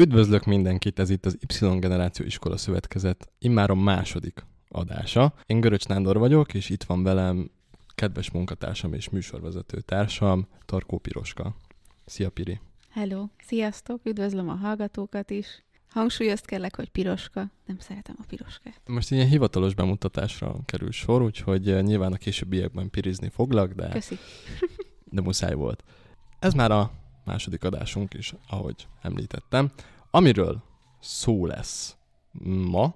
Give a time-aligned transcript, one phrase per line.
[0.00, 5.34] Üdvözlök mindenkit, ez itt az Y Generáció Iskola Szövetkezet immár a második adása.
[5.46, 7.50] Én Göröcs Nándor vagyok, és itt van velem
[7.94, 11.56] kedves munkatársam és műsorvezető társam, Tarkó Piroska.
[12.04, 12.60] Szia Piri!
[12.90, 13.26] Hello!
[13.46, 14.00] Sziasztok!
[14.04, 15.64] Üdvözlöm a hallgatókat is!
[15.88, 17.50] Hangsúlyozt kellek, hogy piroska.
[17.66, 18.80] Nem szeretem a piroskát.
[18.86, 24.18] Most ilyen hivatalos bemutatásra kerül sor, úgyhogy eh, nyilván a későbbiekben pirizni foglak, de, Köszi.
[25.04, 25.84] de muszáj volt.
[26.38, 26.92] Ez már a
[27.28, 29.70] második adásunk is, ahogy említettem.
[30.10, 30.62] Amiről
[31.00, 31.96] szó lesz
[32.70, 32.94] ma,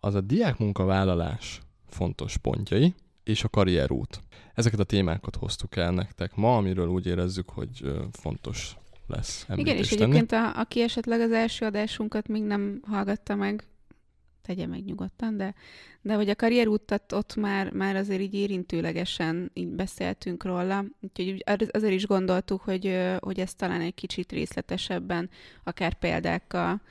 [0.00, 4.20] az a diákmunkavállalás fontos pontjai és a karrierút.
[4.54, 8.76] Ezeket a témákat hoztuk el nektek ma, amiről úgy érezzük, hogy fontos
[9.06, 10.02] lesz Igen, és tenni.
[10.02, 13.64] egyébként a, aki esetleg az első adásunkat még nem hallgatta meg,
[14.42, 15.54] tegye meg nyugodtan, de,
[16.02, 21.92] de hogy a karrierútat ott már, már azért így érintőlegesen így beszéltünk róla, úgyhogy azért
[21.92, 25.30] is gondoltuk, hogy, hogy ezt talán egy kicsit részletesebben,
[25.64, 26.82] akár példákkal,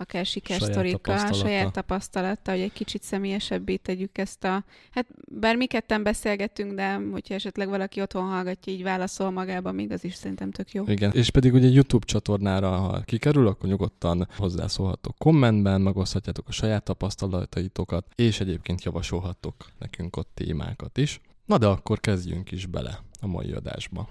[0.00, 4.64] akár sikersztorikkal, saját, saját tapasztalattal, hogy egy kicsit személyesebbé tegyük ezt a...
[4.90, 9.92] Hát bár mi ketten beszélgettünk, de hogyha esetleg valaki otthon hallgatja, így válaszol magába, még
[9.92, 10.84] az is szerintem tök jó.
[10.86, 16.84] Igen, és pedig ugye YouTube csatornára, ha kikerül, akkor nyugodtan hozzászólhatok kommentben, megoszthatjátok a saját
[16.84, 21.20] tapasztalataitokat, és egyébként javasolhatok nekünk ott témákat is.
[21.44, 24.08] Na de akkor kezdjünk is bele a mai adásba.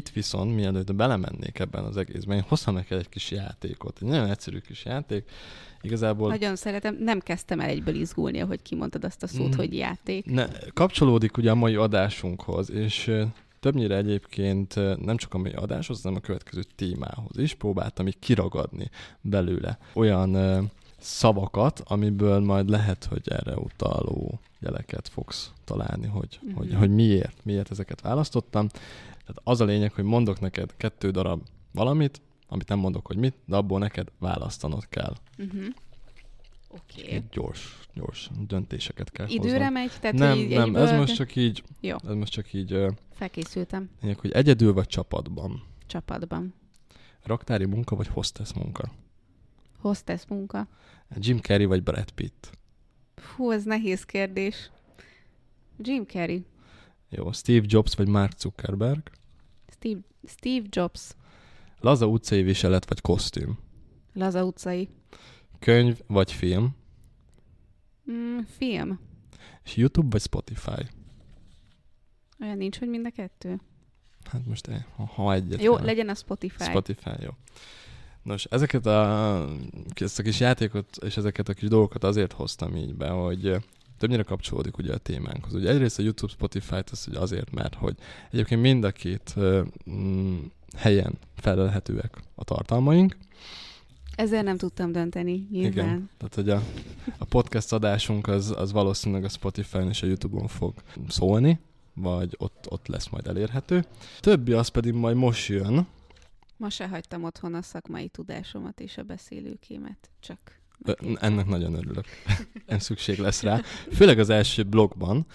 [0.00, 3.98] Itt viszont, mielőtt belemennék ebben az egészben, én hoztam neked egy kis játékot.
[4.00, 5.30] Egy nagyon egyszerű kis játék.
[5.80, 6.28] Igazából...
[6.28, 6.96] Nagyon szeretem.
[7.00, 9.56] Nem kezdtem el egyből izgulni, ahogy kimondtad azt a szót, mm.
[9.56, 10.24] hogy játék.
[10.24, 13.12] Ne, kapcsolódik ugye a mai adásunkhoz, és
[13.60, 18.90] többnyire egyébként nem csak a mai adáshoz, hanem a következő témához is próbáltam így kiragadni
[19.20, 20.36] belőle olyan
[20.98, 26.54] szavakat, amiből majd lehet, hogy erre utaló jeleket fogsz találni, hogy, mm-hmm.
[26.54, 28.68] hogy, hogy miért, miért ezeket választottam.
[29.30, 33.34] Tehát az a lényeg, hogy mondok neked kettő darab valamit, amit nem mondok, hogy mit,
[33.46, 35.14] de abból neked választanod kell.
[35.38, 35.64] Uh-huh.
[36.68, 37.02] Oké.
[37.02, 37.22] Okay.
[37.30, 39.72] Gyors, gyors döntéseket kell Időre hoznod.
[39.72, 39.92] megy?
[40.00, 41.96] Tehát, nem, hogy nem, ez most csak így, Jó.
[42.08, 43.90] ez most csak így, Felkészültem.
[44.00, 45.62] lényeg, hogy egyedül vagy csapatban.
[45.86, 46.54] Csapatban.
[47.22, 48.92] Raktári munka vagy hostess munka?
[49.78, 50.68] Hostess munka.
[51.16, 52.50] Jim Carrey vagy Brad Pitt?
[53.36, 54.70] Hú, ez nehéz kérdés.
[55.78, 56.44] Jim Carrey.
[57.08, 59.02] Jó, Steve Jobs vagy Mark Zuckerberg?
[59.80, 61.14] Steve, Steve Jobs.
[61.80, 63.58] Laza utcai viselet vagy kosztüm?
[64.12, 64.88] Laza utcai.
[65.58, 66.76] Könyv vagy film?
[68.10, 69.00] Mm, film.
[69.64, 70.88] És YouTube vagy Spotify?
[72.40, 73.60] Olyan nincs, hogy mind a kettő?
[74.24, 75.84] Hát most eh, ha, ha egyet Jó, kell.
[75.84, 76.64] legyen a Spotify.
[76.64, 77.30] Spotify, jó.
[78.22, 79.48] Nos, ezeket a,
[79.94, 83.56] ezt a kis játékot és ezeket a kis dolgokat azért hoztam így be, hogy
[84.00, 85.54] többnyire kapcsolódik ugye a témánkhoz.
[85.54, 87.96] Ugye egyrészt a YouTube, Spotify-t az ugye azért, mert hogy
[88.30, 89.34] egyébként mind a két
[89.90, 90.38] mm,
[90.76, 93.16] helyen felelhetőek a tartalmaink.
[94.14, 95.72] Ezzel nem tudtam dönteni, nyilván.
[95.72, 96.62] Igen, tehát hogy a,
[97.18, 100.74] a podcast adásunk az, az valószínűleg a Spotify-on és a YouTube-on fog
[101.08, 101.60] szólni,
[101.94, 103.84] vagy ott, ott lesz majd elérhető.
[104.20, 105.86] Többi az pedig majd most jön.
[106.56, 110.59] Ma se hagytam otthon a szakmai tudásomat és a beszélőkémet, csak
[111.14, 112.04] ennek nagyon örülök.
[112.66, 113.60] Nem szükség lesz rá.
[113.92, 115.26] Főleg az első blogban,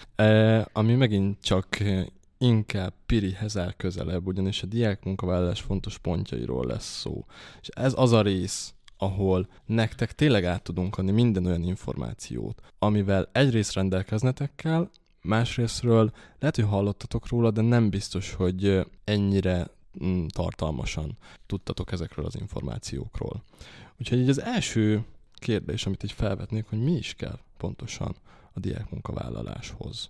[0.74, 1.68] ami megint csak
[2.38, 7.26] inkább Pirihez áll közelebb, ugyanis a diák munkavállalás fontos pontjairól lesz szó.
[7.62, 13.30] És ez az a rész, ahol nektek tényleg át tudunk adni minden olyan információt, amivel
[13.32, 14.90] egyrészt rendelkeznetek kell,
[15.22, 19.68] másrésztről lehet, hogy hallottatok róla, de nem biztos, hogy ennyire
[20.04, 23.44] mm, tartalmasan tudtatok ezekről az információkról.
[24.00, 25.04] Úgyhogy az első
[25.46, 28.16] kérdés, amit így felvetnék, hogy mi is kell pontosan
[28.54, 30.10] a diák munkavállaláshoz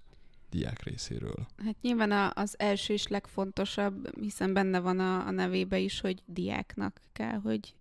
[0.50, 1.48] diák részéről.
[1.66, 7.00] Hát nyilván az első is legfontosabb, hiszen benne van a, a nevébe is, hogy diáknak
[7.14, 7.74] kell, hogy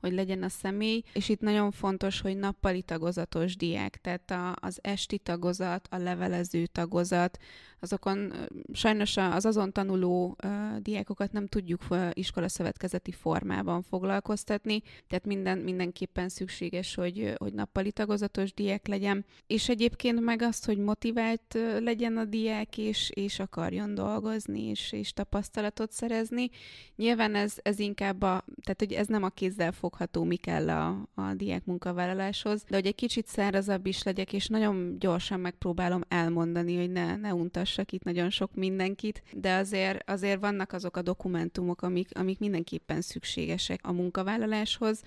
[0.00, 4.78] hogy legyen a személy, és itt nagyon fontos, hogy nappali tagozatos diák, tehát a, az
[4.82, 7.38] esti tagozat, a levelező tagozat,
[7.80, 8.32] azokon
[8.72, 10.36] sajnos az azon tanuló
[10.78, 18.54] diákokat nem tudjuk uh, iskolaszövetkezeti formában foglalkoztatni, tehát minden, mindenképpen szükséges, hogy, hogy nappali tagozatos
[18.54, 24.62] diák legyen, és egyébként meg azt, hogy motivált legyen a diák, és, és akarjon dolgozni,
[24.62, 26.50] és, és tapasztalatot szerezni.
[26.96, 31.08] Nyilván ez, ez inkább a, tehát hogy ez nem a kézzel fogható, mi kell a,
[31.14, 36.76] a diák munkavállaláshoz, de hogy egy kicsit szárazabb is legyek, és nagyon gyorsan megpróbálom elmondani,
[36.76, 41.02] hogy ne, ne untas olvassak itt nagyon sok mindenkit, de azért, azért vannak azok a
[41.02, 45.02] dokumentumok, amik, amik mindenképpen szükségesek a munkavállaláshoz.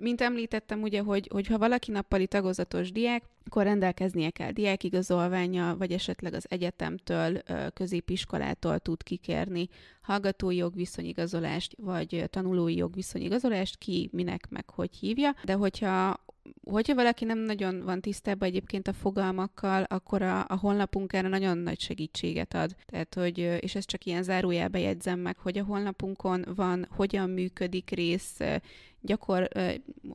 [0.00, 5.92] Mint említettem, ugye, hogy, hogy ha valaki nappali tagozatos diák, akkor rendelkeznie kell diákigazolványa, vagy
[5.92, 7.42] esetleg az egyetemtől,
[7.74, 9.68] középiskolától tud kikérni
[10.00, 15.34] hallgatói jogviszonyigazolást, vagy tanulói jogviszonyigazolást, ki minek meg hogy hívja.
[15.44, 16.26] De hogyha
[16.70, 21.58] hogyha valaki nem nagyon van tisztában egyébként a fogalmakkal, akkor a, a honlapunk erre nagyon
[21.58, 22.76] nagy segítséget ad.
[22.86, 27.90] Tehát, hogy, és ezt csak ilyen zárójelbe jegyzem meg, hogy a honlapunkon van, hogyan működik
[27.90, 28.38] rész,
[29.00, 29.48] gyakor,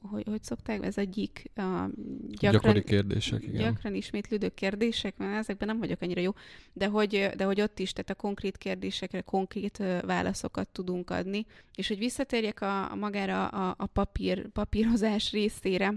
[0.01, 1.62] hogy, hogy szokták, ez egyik a
[2.27, 2.81] gyakran, gyakori
[3.30, 3.74] kérdések, igen.
[3.74, 6.31] Gyakran ismétlődő kérdések, mert ezekben nem vagyok annyira jó,
[6.74, 11.88] de hogy, de hogy ott is, tehát a konkrét kérdésekre konkrét válaszokat tudunk adni, és
[11.88, 15.94] hogy visszatérjek a, a magára a, a papír, papírozás részére,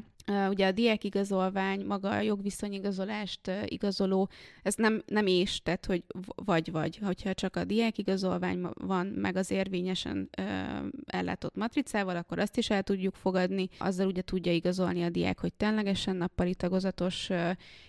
[0.48, 4.28] ugye a diákigazolvány, maga a jogviszonyigazolást igazoló,
[4.62, 10.28] ez nem, nem és, tehát hogy vagy-vagy, hogyha csak a diákigazolvány van, meg az érvényesen
[10.38, 10.42] ö,
[11.06, 15.52] ellátott matricával, akkor azt is el tudjuk fogadni, azzal ugye tudja igazolni a diák, hogy
[15.52, 17.30] ténylegesen nappali tagozatos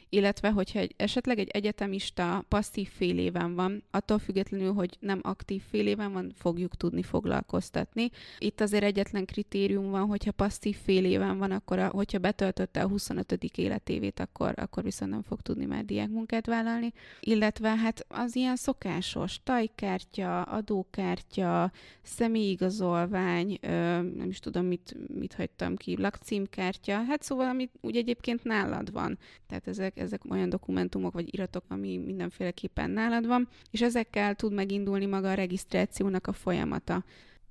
[0.09, 5.61] illetve hogyha egy, esetleg egy egyetemista passzív fél éven van, attól függetlenül, hogy nem aktív
[5.69, 8.09] fél éven van, fogjuk tudni foglalkoztatni.
[8.37, 12.87] Itt azért egyetlen kritérium van, hogyha passzív fél éven van, akkor a, hogyha betöltötte a
[12.87, 13.31] 25.
[13.55, 16.93] életévét, akkor, akkor viszont nem fog tudni már diákmunkát vállalni.
[17.19, 21.71] Illetve hát az ilyen szokásos tajkártya, adókártya,
[22.01, 23.69] személyigazolvány, ö,
[24.01, 29.17] nem is tudom, mit, mit hagytam ki, lakcímkártya, hát szóval, amit úgy egyébként nálad van.
[29.47, 35.05] Tehát ezek, ezek olyan dokumentumok vagy iratok, ami mindenféleképpen nálad van, és ezekkel tud megindulni
[35.05, 37.03] maga a regisztrációnak a folyamata.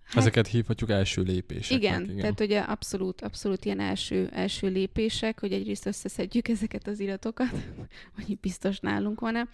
[0.02, 1.78] Hát, Ezeket hívhatjuk első lépések.
[1.78, 7.00] Igen, igen, tehát ugye abszolút, abszolút ilyen első, első lépések, hogy egyrészt összeszedjük ezeket az
[7.00, 7.50] iratokat,
[8.16, 9.49] hogy biztos nálunk van-e.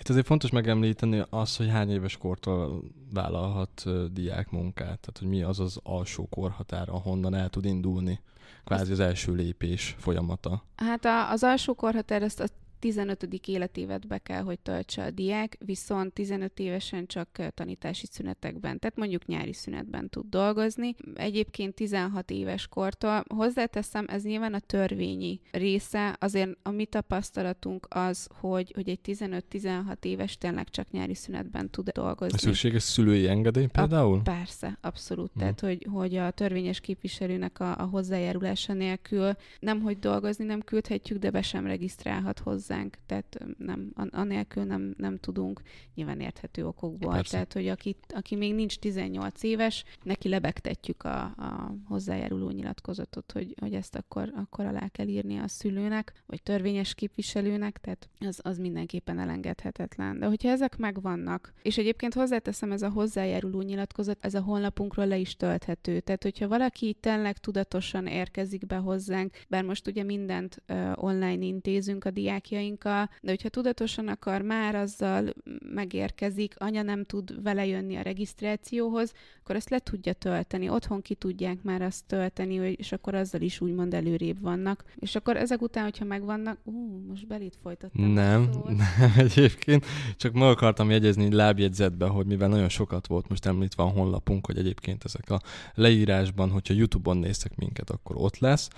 [0.00, 5.42] Itt azért fontos megemlíteni az, hogy hány éves kortól vállalhat diák munkát, tehát hogy mi
[5.42, 8.20] az az alsó korhatár, ahonnan el tud indulni
[8.64, 10.64] kvázi az első lépés folyamata.
[10.76, 12.46] Hát a, az alsó korhatár ezt a
[12.84, 13.26] 15.
[13.46, 19.26] életévet be kell, hogy töltse a diák, viszont 15 évesen csak tanítási szünetekben, tehát mondjuk
[19.26, 20.94] nyári szünetben tud dolgozni.
[21.14, 28.28] Egyébként 16 éves kortól, hozzáteszem, ez nyilván a törvényi része, azért a mi tapasztalatunk az,
[28.40, 32.36] hogy, hogy egy 15-16 éves tényleg csak nyári szünetben tud dolgozni.
[32.36, 34.18] A szükséges szülői engedély például?
[34.18, 35.30] A, persze, abszolút.
[35.32, 35.40] Hmm.
[35.40, 41.18] Tehát, hogy, hogy a törvényes képviselőnek a, a hozzájárulása nélkül nem, hogy dolgozni nem küldhetjük,
[41.18, 45.60] de be sem regisztrálhat hozzá hozzánk, tehát nem, anélkül nem, nem tudunk,
[45.94, 47.12] nyilván érthető okokból.
[47.12, 47.30] Persze.
[47.30, 53.54] Tehát, hogy aki, aki még nincs 18 éves, neki lebegtetjük a, a hozzájáruló nyilatkozatot, hogy,
[53.60, 58.58] hogy ezt akkor, akkor alá kell írni a szülőnek, vagy törvényes képviselőnek, tehát az, az
[58.58, 60.18] mindenképpen elengedhetetlen.
[60.18, 65.16] De hogyha ezek megvannak, és egyébként hozzáteszem, ez a hozzájáruló nyilatkozat, ez a honlapunkról le
[65.16, 66.00] is tölthető.
[66.00, 72.04] Tehát, hogyha valaki tényleg tudatosan érkezik be hozzánk, bár most ugye mindent uh, online intézünk
[72.04, 75.34] a diákjaink, barátainkkal, de hogyha tudatosan akar, már azzal
[75.74, 79.12] megérkezik, anya nem tud vele jönni a regisztrációhoz,
[79.42, 83.60] akkor azt le tudja tölteni, otthon ki tudják már azt tölteni, és akkor azzal is
[83.60, 84.84] úgymond előrébb vannak.
[84.98, 88.12] És akkor ezek után, hogyha megvannak, ú, most belét folytattam.
[88.12, 88.50] Nem,
[88.98, 89.86] nem egyébként,
[90.16, 94.58] csak meg akartam jegyezni lábjegyzetbe, hogy mivel nagyon sokat volt most említve a honlapunk, hogy
[94.58, 95.40] egyébként ezek a
[95.74, 98.68] leírásban, hogyha YouTube-on néztek minket, akkor ott lesz,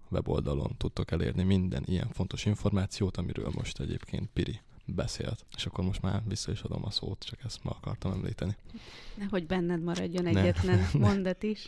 [0.09, 5.45] weboldalon tudtok elérni minden ilyen fontos információt, amiről most egyébként Piri beszélt.
[5.55, 8.55] És akkor most már vissza is adom a szót, csak ezt ma akartam említeni.
[9.15, 10.99] Nehogy benned maradjon egyetlen ne.
[10.99, 11.67] mondat is.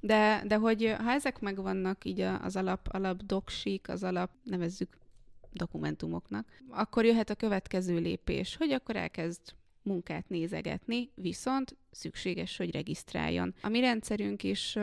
[0.00, 4.96] De, de hogy ha ezek megvannak, így az alap, alap doksik, az alap, nevezzük
[5.52, 9.40] dokumentumoknak, akkor jöhet a következő lépés, hogy akkor elkezd
[9.84, 13.54] munkát nézegetni, viszont szükséges, hogy regisztráljon.
[13.60, 14.76] A mi rendszerünk is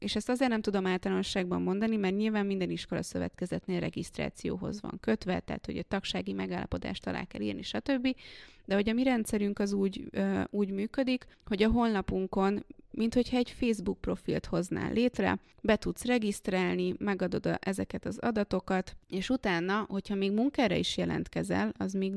[0.00, 5.40] és ezt azért nem tudom általánosságban mondani, mert nyilván minden iskola szövetkezetnél regisztrációhoz van kötve,
[5.40, 8.16] tehát hogy a tagsági megállapodást alá kell írni, stb.
[8.64, 10.10] De hogy a mi rendszerünk az úgy,
[10.50, 16.94] úgy működik, hogy a honlapunkon, mint hogyha egy Facebook profilt hoznál létre, be tudsz regisztrálni,
[16.98, 22.12] megadod a, ezeket az adatokat, és utána, hogyha még munkára is jelentkezel, az még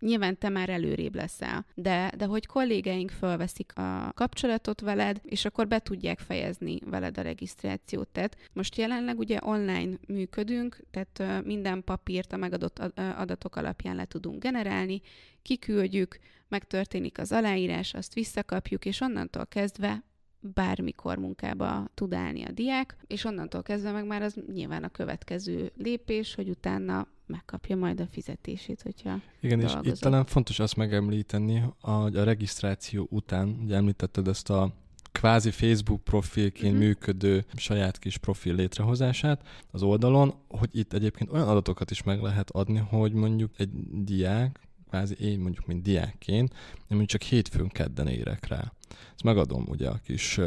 [0.00, 1.66] nyilván te már előrébb leszel.
[1.74, 7.22] De, de hogy kollégáink fölveszik a kapcsolatot veled, és akkor be tudják fejezni veled a
[7.22, 8.08] regisztrációt.
[8.08, 12.78] Tehát most jelenleg ugye online működünk, tehát minden papírt a megadott
[13.16, 15.00] adatok alapján le tudunk generálni,
[15.44, 20.04] kiküldjük, megtörténik az aláírás, azt visszakapjuk, és onnantól kezdve
[20.40, 25.72] bármikor munkába tud állni a diák, és onnantól kezdve meg már az nyilván a következő
[25.76, 29.84] lépés, hogy utána megkapja majd a fizetését, hogyha Igen, dolgozok.
[29.84, 34.74] és itt talán fontos azt megemlíteni, hogy a regisztráció után, ugye említetted ezt a
[35.12, 36.88] kvázi Facebook profilként uh-huh.
[36.88, 42.50] működő saját kis profil létrehozását az oldalon, hogy itt egyébként olyan adatokat is meg lehet
[42.50, 43.70] adni, hogy mondjuk egy
[44.04, 44.60] diák,
[44.94, 48.72] kvázi én mondjuk, mint diákként, én mondjuk csak hétfőn kedden érek rá.
[48.88, 50.40] Ezt megadom ugye a kis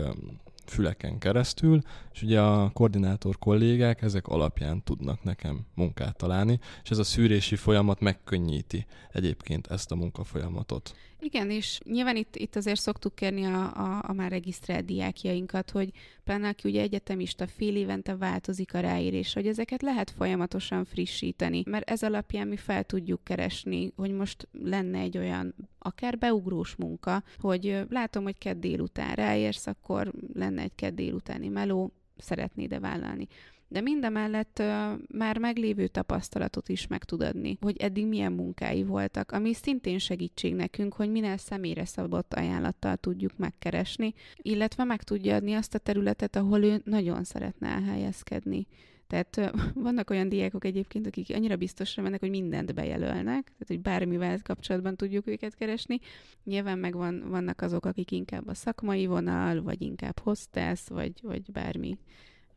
[0.66, 1.82] füleken keresztül,
[2.13, 7.56] és ugye a koordinátor kollégák ezek alapján tudnak nekem munkát találni, és ez a szűrési
[7.56, 10.96] folyamat megkönnyíti egyébként ezt a munkafolyamatot.
[11.27, 15.91] Igen, és nyilván itt, itt azért szoktuk kérni a, a, a már regisztrált diákjainkat, hogy
[16.24, 21.89] pláne aki ugye egyetemista fél évente változik a ráírés, hogy ezeket lehet folyamatosan frissíteni, mert
[21.89, 27.86] ez alapján mi fel tudjuk keresni, hogy most lenne egy olyan akár beugrós munka, hogy
[27.89, 33.27] látom, hogy kedd délután ráérsz, akkor lenne egy kedd délutáni meló, szeretnéd-e vállalni
[33.68, 39.32] de mindemellett uh, már meglévő tapasztalatot is meg tud adni, hogy eddig milyen munkái voltak,
[39.32, 45.54] ami szintén segítség nekünk, hogy minél személyre szabott ajánlattal tudjuk megkeresni, illetve meg tudja adni
[45.54, 48.68] azt a területet, ahol ő nagyon szeretne elhelyezkedni.
[49.08, 54.40] Tehát vannak olyan diákok egyébként, akik annyira biztosra mennek, hogy mindent bejelölnek, tehát hogy bármivel
[54.44, 56.00] kapcsolatban tudjuk őket keresni.
[56.44, 61.52] Nyilván meg van, vannak azok, akik inkább a szakmai vonal, vagy inkább hostess, vagy, vagy
[61.52, 61.98] bármi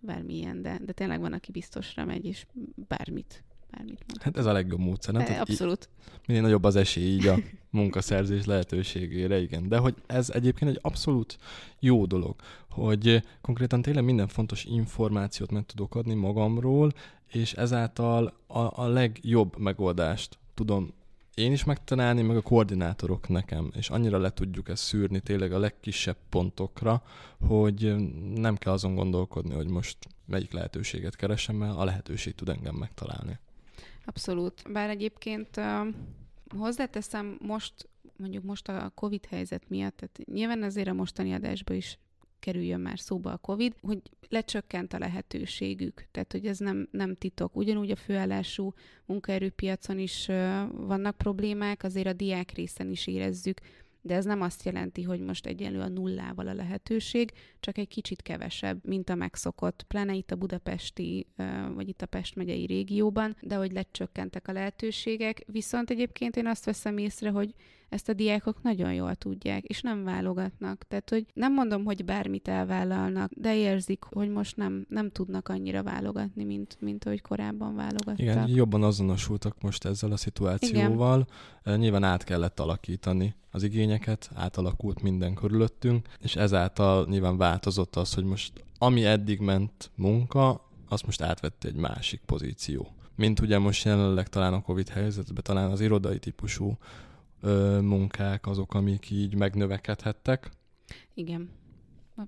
[0.01, 2.47] bármilyen, de, de tényleg van, aki biztosra megy, és
[2.89, 4.23] bármit bármit mond.
[4.23, 5.25] Hát ez a legjobb módszer, nem?
[5.25, 5.89] De, abszolút.
[6.03, 7.37] Így, minél nagyobb az esély így a
[7.71, 9.69] munkaszerzés lehetőségére, igen.
[9.69, 11.39] De hogy ez egyébként egy abszolút
[11.79, 12.35] jó dolog,
[12.71, 16.93] hogy konkrétan tényleg minden fontos információt meg tudok adni magamról,
[17.27, 20.93] és ezáltal a, a legjobb megoldást tudom
[21.41, 25.59] én is megtalálni, meg a koordinátorok nekem, és annyira le tudjuk ezt szűrni tényleg a
[25.59, 27.03] legkisebb pontokra,
[27.47, 27.95] hogy
[28.35, 33.39] nem kell azon gondolkodni, hogy most melyik lehetőséget keresem, mert a lehetőség tud engem megtalálni.
[34.05, 34.73] Abszolút.
[34.73, 35.61] Bár egyébként
[36.57, 41.99] hozzáteszem most, mondjuk most a Covid helyzet miatt, tehát nyilván azért a mostani adásban is
[42.41, 46.07] kerüljön már szóba a COVID, hogy lecsökkent a lehetőségük.
[46.11, 47.57] Tehát, hogy ez nem, nem titok.
[47.57, 48.75] Ugyanúgy a főállású
[49.07, 50.27] munkaerőpiacon is
[50.73, 53.61] vannak problémák, azért a diák részen is érezzük,
[54.03, 58.23] de ez nem azt jelenti, hogy most egyenlő a nullával a lehetőség, csak egy kicsit
[58.23, 61.27] kevesebb, mint a megszokott, pláne itt a budapesti,
[61.75, 65.43] vagy itt a Pest megyei régióban, de hogy lecsökkentek a lehetőségek.
[65.47, 67.55] Viszont egyébként én azt veszem észre, hogy
[67.91, 70.85] ezt a diákok nagyon jól tudják, és nem válogatnak.
[70.89, 75.83] Tehát, hogy nem mondom, hogy bármit elvállalnak, de érzik, hogy most nem, nem tudnak annyira
[75.83, 78.19] válogatni, mint, mint ahogy korábban válogattak.
[78.19, 81.27] Igen, jobban azonosultak most ezzel a szituációval.
[81.65, 81.79] Igen.
[81.79, 88.25] Nyilván át kellett alakítani az igényeket, átalakult minden körülöttünk, és ezáltal nyilván változott az, hogy
[88.25, 92.95] most ami eddig ment munka, azt most átvette egy másik pozíció.
[93.15, 96.79] Mint ugye most jelenleg talán a Covid helyzetben, talán az irodai típusú
[97.41, 100.51] ö, munkák azok, amik így megnövekedhettek.
[101.15, 101.51] Igen.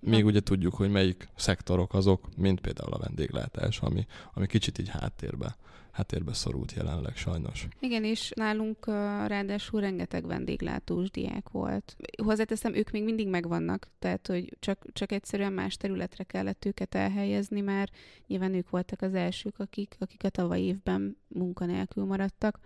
[0.00, 4.88] Még ugye tudjuk, hogy melyik szektorok azok, mint például a vendéglátás, ami, ami kicsit így
[4.88, 5.56] háttérbe,
[5.90, 7.68] háttérbe szorult jelenleg sajnos.
[7.80, 8.86] Igen, és nálunk
[9.26, 11.96] ráadásul rengeteg vendéglátós diák volt.
[12.22, 17.60] Hozzáteszem, ők még mindig megvannak, tehát hogy csak, csak egyszerűen más területre kellett őket elhelyezni,
[17.60, 22.58] mert nyilván ők voltak az elsők, akik, akik a tavaly évben munkanélkül maradtak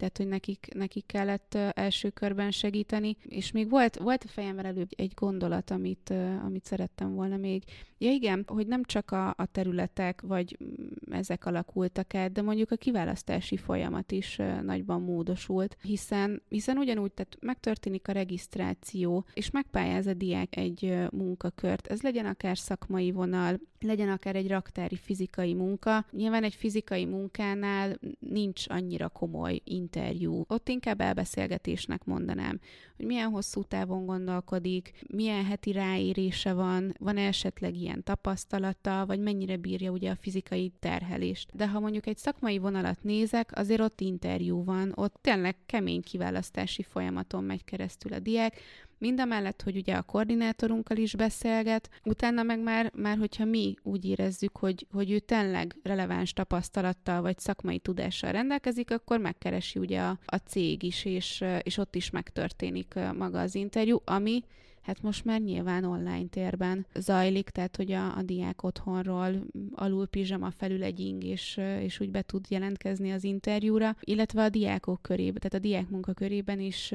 [0.00, 4.88] tehát hogy nekik, nekik kellett első körben segíteni, és még volt, volt a fejemben előbb
[4.96, 6.10] egy gondolat, amit,
[6.44, 7.62] amit szerettem volna még.
[8.02, 12.70] Ja igen, hogy nem csak a, a területek, vagy mm, ezek alakultak át, de mondjuk
[12.70, 20.06] a kiválasztási folyamat is nagyban módosult, hiszen, hiszen ugyanúgy, tehát megtörténik a regisztráció, és megpályáz
[20.06, 26.06] a diák egy munkakört, ez legyen akár szakmai vonal, legyen akár egy raktári fizikai munka.
[26.10, 30.44] Nyilván egy fizikai munkánál nincs annyira komoly interjú.
[30.48, 32.60] Ott inkább elbeszélgetésnek mondanám,
[32.96, 39.56] hogy milyen hosszú távon gondolkodik, milyen heti ráérése van, van esetleg ilyen tapasztalata, vagy mennyire
[39.56, 41.50] bírja ugye a fizikai terhelést.
[41.52, 46.82] De ha mondjuk egy szakmai vonalat nézek, azért ott interjú van, ott tényleg kemény kiválasztási
[46.82, 48.60] folyamaton megy keresztül a diák,
[49.00, 53.74] Mind a mellett, hogy ugye a koordinátorunkkal is beszélget, utána meg már, már hogyha mi
[53.82, 60.00] úgy érezzük, hogy, hogy ő tényleg releváns tapasztalattal vagy szakmai tudással rendelkezik, akkor megkeresi ugye
[60.00, 64.44] a, a cég is, és, és ott is megtörténik maga az interjú, ami
[64.82, 70.50] hát most már nyilván online térben zajlik, tehát hogy a, a diák otthonról alul pizsama
[70.50, 75.40] felül egy ing, és, és úgy be tud jelentkezni az interjúra, illetve a diákok körében,
[75.40, 76.94] tehát a diák munka körében is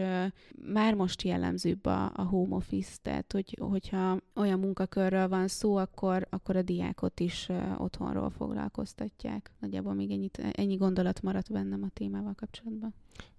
[0.74, 6.28] már most jellemzőbb a, a home office, tehát hogy, hogyha olyan munkakörről van szó, akkor,
[6.30, 9.52] akkor a diákot is otthonról foglalkoztatják.
[9.60, 12.94] Nagyjából még ennyit, ennyi gondolat maradt bennem a témával kapcsolatban.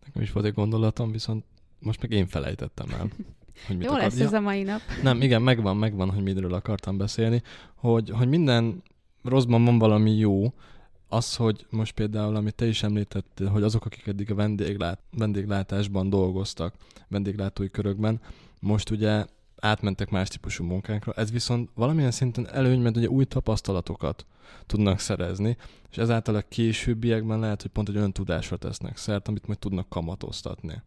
[0.05, 1.45] Nekem is volt egy gondolatom, viszont
[1.79, 3.09] most meg én felejtettem el.
[3.67, 4.03] Hogy mit Jó akar...
[4.03, 4.81] lesz ez a mai nap.
[5.03, 7.43] Nem, igen, megvan, megvan, hogy miről akartam beszélni,
[7.75, 8.83] hogy, hogy minden
[9.23, 10.53] rosszban van valami jó,
[11.09, 16.11] az, hogy most például, amit te is említettél, hogy azok, akik eddig a vendéglát, vendéglátásban
[16.11, 16.75] dolgoztak,
[17.09, 18.21] vendéglátói körökben,
[18.59, 19.25] most ugye
[19.61, 24.27] átmentek más típusú munkákra, ez viszont valamilyen szinten előny, mert ugye új tapasztalatokat
[24.67, 25.57] tudnak szerezni,
[25.91, 29.89] és ezáltal a későbbiekben lehet, hogy pont egy olyan tudásra tesznek szert, amit majd tudnak
[29.89, 30.83] kamatoztatni.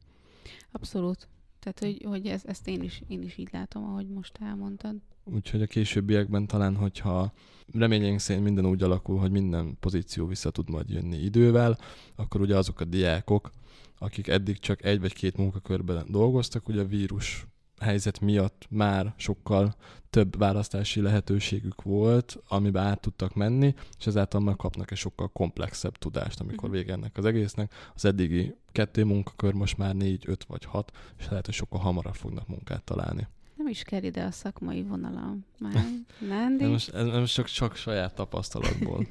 [0.71, 1.27] Abszolút.
[1.59, 4.95] Tehát, hogy, hogy ez, ezt én is, én is így látom, ahogy most elmondtad.
[5.23, 7.33] Úgyhogy a későbbiekben talán, hogyha
[7.73, 11.77] reményénk szerint minden úgy alakul, hogy minden pozíció vissza tud majd jönni idővel,
[12.15, 13.51] akkor ugye azok a diákok,
[13.97, 17.45] akik eddig csak egy vagy két munkakörben dolgoztak, ugye a vírus
[17.79, 19.75] helyzet miatt már sokkal
[20.09, 25.97] több választási lehetőségük volt, amiben át tudtak menni, és ezáltal már kapnak egy sokkal komplexebb
[25.97, 26.79] tudást, amikor uh-huh.
[26.79, 27.73] vége ennek az egésznek.
[27.95, 32.15] Az eddigi kettő munkakör most már négy, öt vagy hat, és lehet, hogy sokkal hamarabb
[32.15, 33.27] fognak munkát találni.
[33.55, 35.45] Nem is kell ide a szakmai vonalam.
[35.59, 35.85] Már,
[36.59, 39.07] nem, most, ez most csak, csak saját tapasztalatból.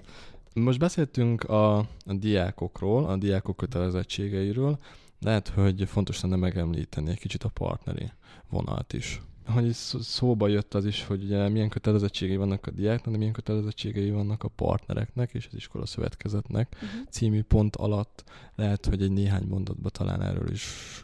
[0.54, 4.78] Most beszéltünk a, a diákokról, a diákok kötelezettségeiről,
[5.20, 8.10] lehet, hogy fontos lenne megemlíteni egy kicsit a partneri
[8.48, 9.20] vonalt is.
[9.46, 14.10] Hogy szóba jött az is, hogy ugye milyen kötelezettségei vannak a diáknak, de milyen kötelezettségei
[14.10, 16.74] vannak a partnereknek és az iskola szövetkezetnek.
[16.74, 17.08] Uh-huh.
[17.10, 21.02] Című pont alatt lehet, hogy egy néhány mondatban talán erről is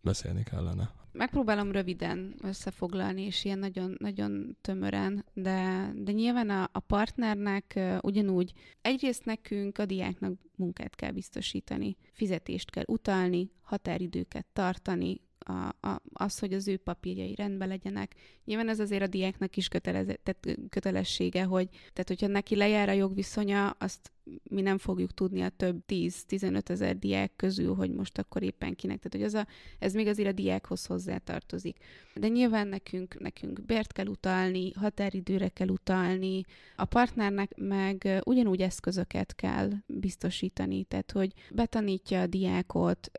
[0.00, 0.90] beszélni kellene.
[1.14, 8.52] Megpróbálom röviden összefoglalni, és ilyen nagyon, nagyon tömören, de, de nyilván a, a partnernek ugyanúgy
[8.80, 16.38] egyrészt nekünk, a diáknak munkát kell biztosítani, fizetést kell utalni, határidőket tartani, a, a, az,
[16.38, 18.14] hogy az ő papírjai rendben legyenek.
[18.44, 22.92] Nyilván ez azért a diáknak is kötelez, tehát kötelessége, hogy tehát hogyha neki lejár a
[22.92, 24.12] jogviszonya, azt
[24.50, 28.96] mi nem fogjuk tudni a több 10-15 ezer diák közül, hogy most akkor éppen kinek.
[28.96, 29.46] Tehát, hogy az a,
[29.78, 31.76] ez még azért a diákhoz hozzátartozik.
[32.14, 36.44] De nyilván nekünk, nekünk bért kell utalni, határidőre kell utalni,
[36.76, 43.10] a partnernek meg ugyanúgy eszközöket kell biztosítani, tehát, hogy betanítja a diákot,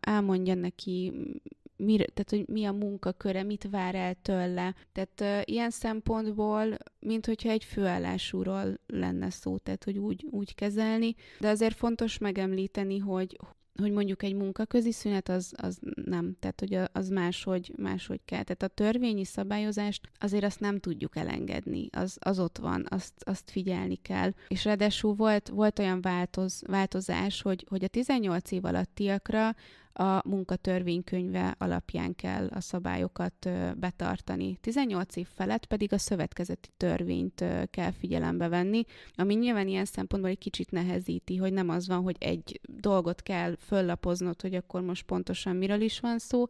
[0.00, 1.12] elmondja neki,
[1.84, 4.74] mire, tehát hogy mi a munkaköre, mit vár el tőle.
[4.92, 11.14] Tehát uh, ilyen szempontból, mint hogyha egy főállásúról lenne szó, tehát hogy úgy, úgy kezelni,
[11.40, 13.36] de azért fontos megemlíteni, hogy
[13.80, 18.42] hogy mondjuk egy munkaközi szünet az, az nem, tehát hogy az máshogy, máshogy kell.
[18.42, 23.50] Tehát a törvényi szabályozást azért azt nem tudjuk elengedni, az, az ott van, azt, azt
[23.50, 24.32] figyelni kell.
[24.48, 29.54] És ráadásul volt, volt olyan változ, változás, hogy, hogy a 18 év alattiakra
[29.92, 34.58] a munkatörvénykönyve alapján kell a szabályokat betartani.
[34.60, 40.38] 18 év felett pedig a szövetkezeti törvényt kell figyelembe venni, ami nyilván ilyen szempontból egy
[40.38, 45.56] kicsit nehezíti, hogy nem az van, hogy egy dolgot kell föllapoznod, hogy akkor most pontosan
[45.56, 46.46] miről is van szó,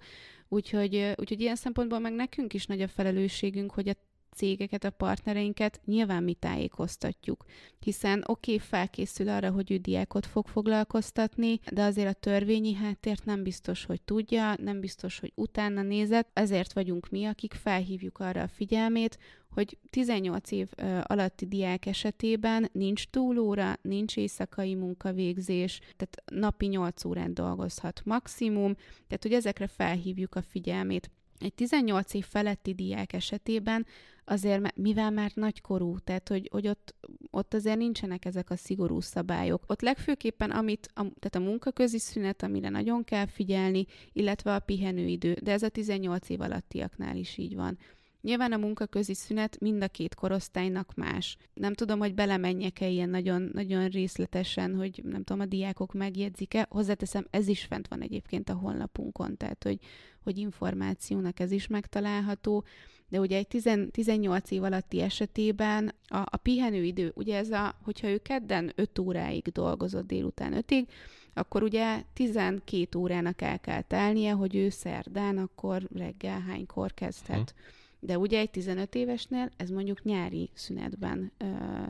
[0.48, 3.94] Úgyhogy, úgyhogy ilyen szempontból meg nekünk is nagy a felelősségünk, hogy a
[4.34, 7.44] cégeket, a partnereinket nyilván mi tájékoztatjuk,
[7.78, 13.24] hiszen oké, okay, felkészül arra, hogy ő diákot fog foglalkoztatni, de azért a törvényi háttért
[13.24, 18.42] nem biztos, hogy tudja, nem biztos, hogy utána nézett, ezért vagyunk mi, akik felhívjuk arra
[18.42, 19.18] a figyelmét,
[19.50, 20.68] hogy 18 év
[21.02, 29.22] alatti diák esetében nincs túlóra, nincs éjszakai munkavégzés, tehát napi 8 órán dolgozhat maximum, tehát
[29.22, 31.10] hogy ezekre felhívjuk a figyelmét.
[31.38, 33.86] Egy 18 év feletti diák esetében
[34.24, 36.94] azért, mivel már nagykorú, tehát hogy, hogy ott,
[37.30, 39.64] ott azért nincsenek ezek a szigorú szabályok.
[39.66, 45.32] Ott legfőképpen, amit, a, tehát a munkaközi szünet, amire nagyon kell figyelni, illetve a pihenőidő,
[45.42, 47.78] de ez a 18 év alattiaknál is így van.
[48.22, 51.36] Nyilván a munkaközi szünet mind a két korosztálynak más.
[51.54, 56.66] Nem tudom, hogy belemenjek-e ilyen nagyon, nagyon részletesen, hogy nem tudom, a diákok megjegyzik-e.
[56.70, 59.78] Hozzáteszem, ez is fent van egyébként a honlapunkon, tehát hogy,
[60.22, 62.64] hogy információnak ez is megtalálható
[63.12, 68.08] de ugye egy 10, 18 év alatti esetében a, a pihenőidő, ugye ez a, hogyha
[68.08, 70.86] ő kedden 5 óráig dolgozott délután 5-ig,
[71.34, 77.54] akkor ugye 12 órának el kell telnie, hogy ő szerdán akkor reggel hánykor kezdhet.
[77.56, 78.06] Hm.
[78.06, 81.32] De ugye egy 15 évesnél ez mondjuk nyári szünetben,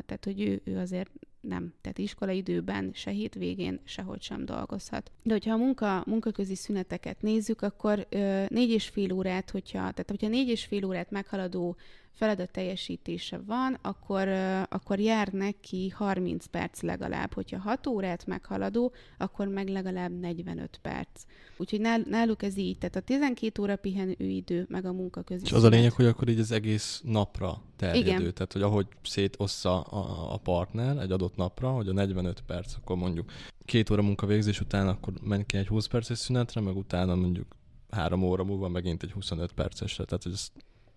[0.06, 1.10] tehát hogy ő, ő azért
[1.42, 1.72] nem.
[1.80, 1.98] Tehát
[2.32, 5.10] időben, se hétvégén, sehogy sem dolgozhat.
[5.22, 8.06] De hogyha a munka, munkaközi szüneteket nézzük, akkor
[8.48, 11.76] négy és fél órát, hogyha, tehát hogyha négy és fél órát meghaladó
[12.12, 14.28] feladat teljesítése van, akkor,
[14.68, 17.32] akkor jár neki 30 perc legalább.
[17.32, 21.22] Hogyha 6 órát meghaladó, akkor meg legalább 45 perc.
[21.56, 25.46] Úgyhogy náluk ez így, tehát a 12 óra pihenőidő, meg a munka között.
[25.46, 28.34] És az a lényeg, hogy akkor így az egész napra terjedő, Igen.
[28.34, 32.96] tehát hogy ahogy szétossza a, a partner egy adott napra, hogy a 45 perc, akkor
[32.96, 33.32] mondjuk
[33.64, 37.56] két óra munkavégzés után akkor menj ki egy 20 perces szünetre, meg utána mondjuk
[37.90, 40.52] három óra múlva megint egy 25 percesre, tehát hogy ezt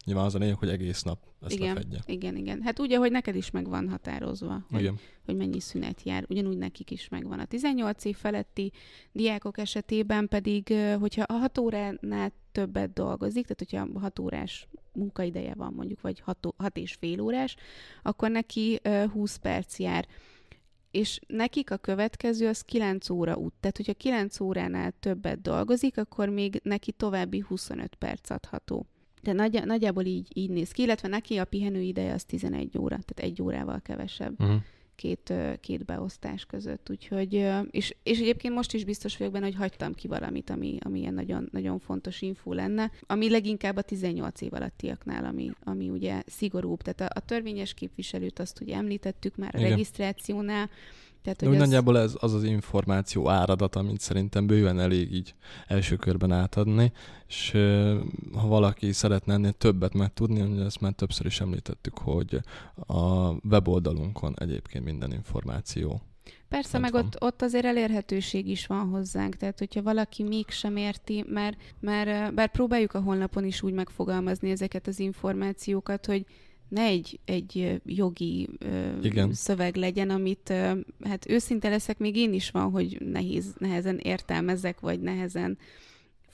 [0.05, 1.99] Nyilván az a lényeg, hogy egész nap ezt igen, lefedje.
[2.05, 2.61] Igen, igen.
[2.61, 4.91] Hát ugye, hogy neked is meg van határozva, hogy,
[5.25, 6.25] hogy mennyi szünet jár.
[6.29, 7.39] Ugyanúgy nekik is megvan.
[7.39, 8.71] A 18 év feletti
[9.11, 15.73] diákok esetében pedig, hogyha a 6 óránál többet dolgozik, tehát hogyha 6 órás munkaideje van
[15.73, 17.55] mondjuk, vagy 6, 6 és fél órás,
[18.03, 18.79] akkor neki
[19.11, 20.07] 20 perc jár
[20.91, 23.53] és nekik a következő az 9 óra út.
[23.59, 28.85] Tehát, hogyha 9 óránál többet dolgozik, akkor még neki további 25 perc adható.
[29.25, 32.99] De nagy, nagyjából így, így néz ki, illetve neki a pihenő ideje az 11 óra,
[33.05, 34.41] tehát egy órával kevesebb.
[34.41, 34.61] Uh-huh
[34.95, 36.89] két, két beosztás között.
[36.89, 40.99] Úgyhogy, és, és egyébként most is biztos vagyok benne, hogy hagytam ki valamit, ami, ami
[40.99, 46.21] ilyen nagyon, nagyon fontos info lenne, ami leginkább a 18 év alattiaknál, ami, ami ugye
[46.25, 46.81] szigorúbb.
[46.81, 49.69] Tehát a, a törvényes képviselőt azt ugye említettük már a Igen.
[49.69, 50.69] regisztrációnál,
[51.25, 55.35] tehát, hogy Úgy nagyjából ez az az információ áradat, amit szerintem bőven elég így
[55.67, 56.91] első körben átadni,
[57.27, 57.51] és
[58.33, 62.39] ha valaki szeretne ennél többet megtudni, ugye ezt már többször is említettük, hogy
[62.75, 66.01] a weboldalunkon egyébként minden információ
[66.49, 71.57] Persze, meg ott, ott azért elérhetőség is van hozzánk, tehát hogyha valaki mégsem érti, mert,
[71.79, 76.25] mert bár próbáljuk a honlapon is úgy megfogalmazni ezeket az információkat, hogy
[76.67, 78.49] ne egy, egy jogi
[79.01, 79.33] Igen.
[79.33, 80.53] szöveg legyen, amit
[81.03, 85.57] hát őszinte leszek, még én is van, hogy nehéz, nehezen értelmezek, vagy nehezen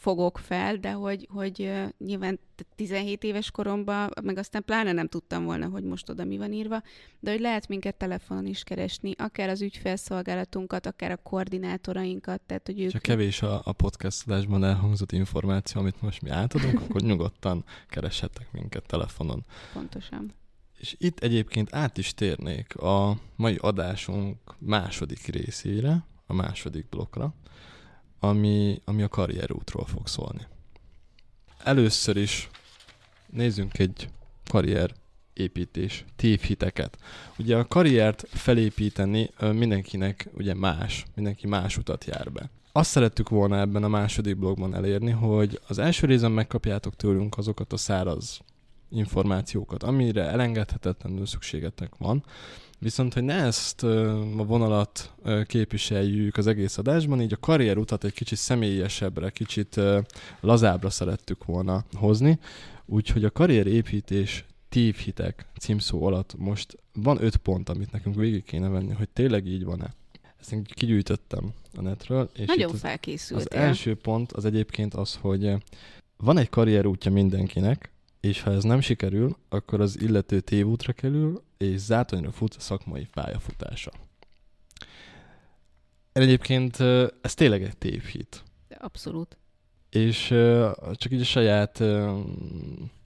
[0.01, 2.39] fogok fel, de hogy, hogy nyilván
[2.75, 6.81] 17 éves koromban, meg aztán pláne nem tudtam volna, hogy most oda mi van írva,
[7.19, 12.81] de hogy lehet minket telefonon is keresni, akár az ügyfelszolgálatunkat, akár a koordinátorainkat, tehát hogy
[12.81, 12.91] ők...
[12.91, 18.51] Ha kevés a, a podcast adásban elhangzott információ, amit most mi átadunk, akkor nyugodtan kereshettek
[18.51, 19.45] minket telefonon.
[19.73, 20.33] Pontosan.
[20.77, 27.33] És itt egyébként át is térnék a mai adásunk második részére, a második blokkra,
[28.23, 30.47] ami, ami a karrierútról fog szólni.
[31.63, 32.49] Először is
[33.29, 34.09] nézzünk egy
[34.49, 34.93] karrier
[35.33, 36.97] építés, tévhiteket.
[37.37, 42.49] Ugye a karriert felépíteni mindenkinek ugye más, mindenki más utat jár be.
[42.71, 47.73] Azt szerettük volna ebben a második blogban elérni, hogy az első részen megkapjátok tőlünk azokat
[47.73, 48.39] a száraz
[48.89, 52.23] információkat, amire elengedhetetlenül szükségetek van,
[52.83, 55.13] Viszont, hogy ne ezt a vonalat
[55.45, 59.79] képviseljük az egész adásban, így a karrierutat egy kicsit személyesebbre, kicsit
[60.39, 62.39] lazábbra szerettük volna hozni.
[62.85, 68.93] Úgyhogy a karrierépítés tívhitek címszó alatt most van öt pont, amit nekünk végig kéne venni,
[68.93, 69.93] hogy tényleg így van-e.
[70.39, 72.29] Ezt én kigyűjtöttem a netről.
[72.35, 73.39] És Nagyon felkészült.
[73.39, 75.53] Az, az első pont az egyébként az, hogy
[76.17, 77.90] van egy karrierútja mindenkinek,
[78.21, 83.07] és ha ez nem sikerül, akkor az illető tévútra kerül, és zátonyra fut a szakmai
[83.13, 83.91] pályafutása.
[86.11, 86.79] Egyébként
[87.21, 88.43] ez tényleg egy tévhit.
[88.77, 89.37] Abszolút.
[89.89, 90.27] És
[90.93, 91.83] csak így a saját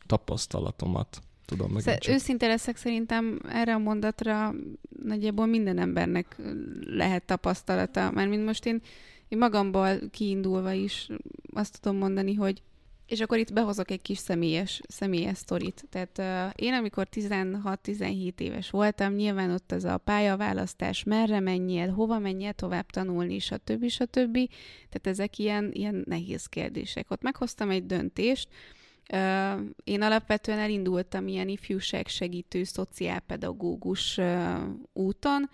[0.06, 1.82] tapasztalatomat tudom meg.
[1.82, 4.54] Szer- őszinte leszek, szerintem erre a mondatra
[5.04, 6.36] nagyjából minden embernek
[6.86, 8.82] lehet tapasztalata, mert mint most én,
[9.28, 11.10] én magamból kiindulva is
[11.54, 12.62] azt tudom mondani, hogy
[13.08, 15.86] és akkor itt behozok egy kis személyes, személyes sztorit.
[15.89, 22.20] Tehát uh, én, amikor 16-17 éves voltam, nyilván ott az a pályaválasztás, merre menjél, hova
[22.20, 23.88] menjél tovább tanulni, stb.
[23.88, 24.34] stb.
[24.89, 27.12] Tehát ezek ilyen, ilyen nehéz kérdések.
[27.12, 28.48] Ott meghoztam egy döntést,
[29.84, 34.62] én alapvetően elindultam ilyen ifjúság segítő, szociálpedagógus uh,
[34.94, 35.50] úton,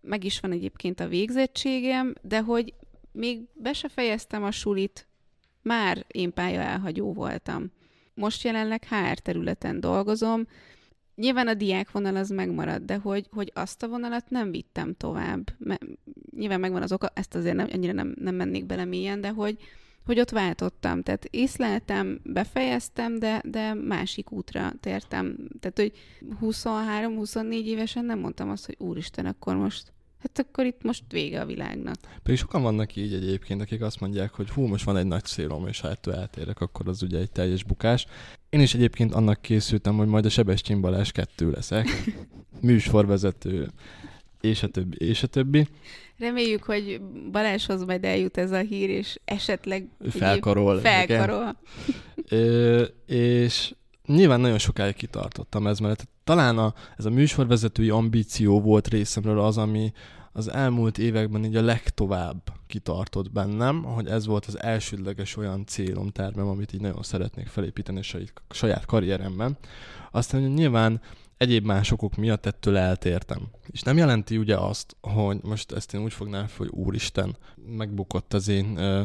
[0.00, 2.74] meg is van egyébként a végzettségem, de hogy
[3.12, 5.06] még be se fejeztem a sulit,
[5.66, 7.70] már én pálya elhagyó voltam.
[8.14, 10.46] Most jelenleg HR területen dolgozom,
[11.16, 15.50] Nyilván a diákvonal az megmarad, de hogy, hogy azt a vonalat nem vittem tovább.
[15.58, 15.98] M-
[16.36, 19.58] nyilván megvan az oka, ezt azért nem, annyira nem, nem mennék bele mélyen, de hogy,
[20.04, 21.02] hogy ott váltottam.
[21.02, 25.36] Tehát észleltem, befejeztem, de, de másik útra tértem.
[25.60, 25.92] Tehát, hogy
[26.42, 29.92] 23-24 évesen nem mondtam azt, hogy úristen, akkor most
[30.26, 31.96] hát akkor itt most vége a világnak.
[32.22, 35.66] Pedig sokan vannak így egyébként, akik azt mondják, hogy hú, most van egy nagy célom,
[35.66, 38.06] és ha ettől eltérek, akkor az ugye egy teljes bukás.
[38.48, 41.86] Én is egyébként annak készültem, hogy majd a Sebestyén Balázs kettő leszek,
[42.60, 43.68] műsorvezető,
[44.40, 45.66] és a többi, és a többi.
[46.18, 47.00] Reméljük, hogy
[47.32, 50.78] Balázshoz majd eljut ez a hír, és esetleg felkarol.
[50.78, 51.56] Felkarol.
[52.28, 53.74] Ö, és
[54.06, 56.08] nyilván nagyon sokáig kitartottam ez mellett.
[56.24, 59.92] Talán a, ez a műsorvezetői ambíció volt részemről az, ami
[60.36, 66.10] az elmúlt években így a legtovább kitartott bennem, hogy ez volt az elsődleges olyan célom,
[66.10, 68.00] tervem, amit így nagyon szeretnék felépíteni
[68.50, 69.56] saját karrieremben.
[70.10, 71.00] Aztán nyilván
[71.36, 73.48] egyéb más okok miatt ettől eltértem.
[73.66, 77.36] És nem jelenti ugye azt, hogy most ezt én úgy fognám hogy úristen,
[77.76, 79.02] megbukott az én ö,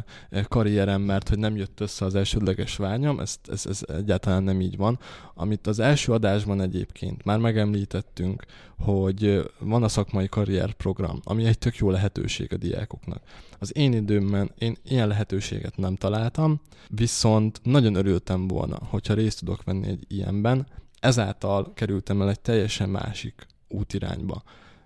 [0.47, 4.77] karrierem, mert hogy nem jött össze az elsődleges vágyam, ez, ez, ez egyáltalán nem így
[4.77, 4.99] van.
[5.33, 8.45] Amit az első adásban egyébként már megemlítettünk,
[8.79, 13.21] hogy van a szakmai karrierprogram, ami egy tök jó lehetőség a diákoknak.
[13.59, 19.63] Az én időmben én ilyen lehetőséget nem találtam, viszont nagyon örültem volna, hogyha részt tudok
[19.63, 20.67] venni egy ilyenben,
[21.01, 24.43] ezáltal kerültem el egy teljesen másik útirányba.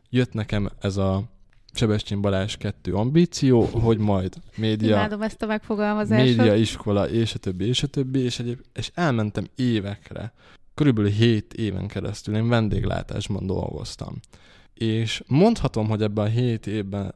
[0.09, 1.23] Jött nekem ez a
[1.73, 6.23] Sebestyén Balázs kettő ambíció, hogy majd média, Imádom ezt a megfogalmazást.
[6.23, 10.33] média iskola, és a többi, és a többi, és, egyéb, és elmentem évekre.
[10.73, 14.19] Körülbelül 7 éven keresztül én vendéglátásban dolgoztam.
[14.73, 17.15] És mondhatom, hogy ebben a 7 évben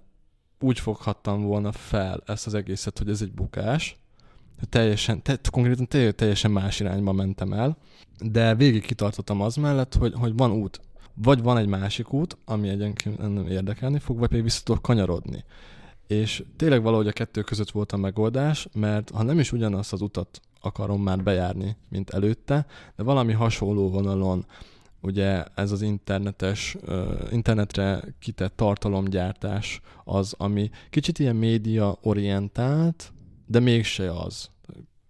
[0.59, 3.97] úgy foghattam volna fel ezt az egészet, hogy ez egy bukás,
[4.69, 7.77] teljesen, te, konkrétan teljesen más irányba mentem el,
[8.19, 10.81] de végig kitartottam az mellett, hogy, hogy van út.
[11.13, 15.43] Vagy van egy másik út, ami egyenként nem érdekelni fog, vagy pedig vissza tudok kanyarodni.
[16.07, 20.01] És tényleg valahogy a kettő között volt a megoldás, mert ha nem is ugyanazt az
[20.01, 24.45] utat akarom már bejárni, mint előtte, de valami hasonló vonalon,
[25.01, 26.77] ugye ez az internetes,
[27.31, 33.13] internetre kitett tartalomgyártás az, ami kicsit ilyen média orientált,
[33.49, 34.49] de mégse az.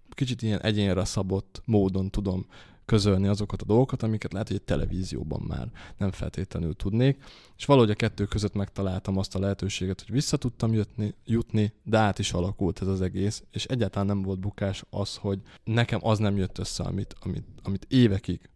[0.09, 2.45] Kicsit ilyen egyénre szabott módon tudom
[2.85, 7.23] közölni azokat a dolgokat, amiket lehet, hogy egy televízióban már nem feltétlenül tudnék.
[7.57, 11.97] És valahogy a kettő között megtaláltam azt a lehetőséget, hogy vissza tudtam jutni, jutni, de
[11.97, 16.19] át is alakult ez az egész, és egyáltalán nem volt bukás az, hogy nekem az
[16.19, 18.49] nem jött össze, amit, amit, amit évekig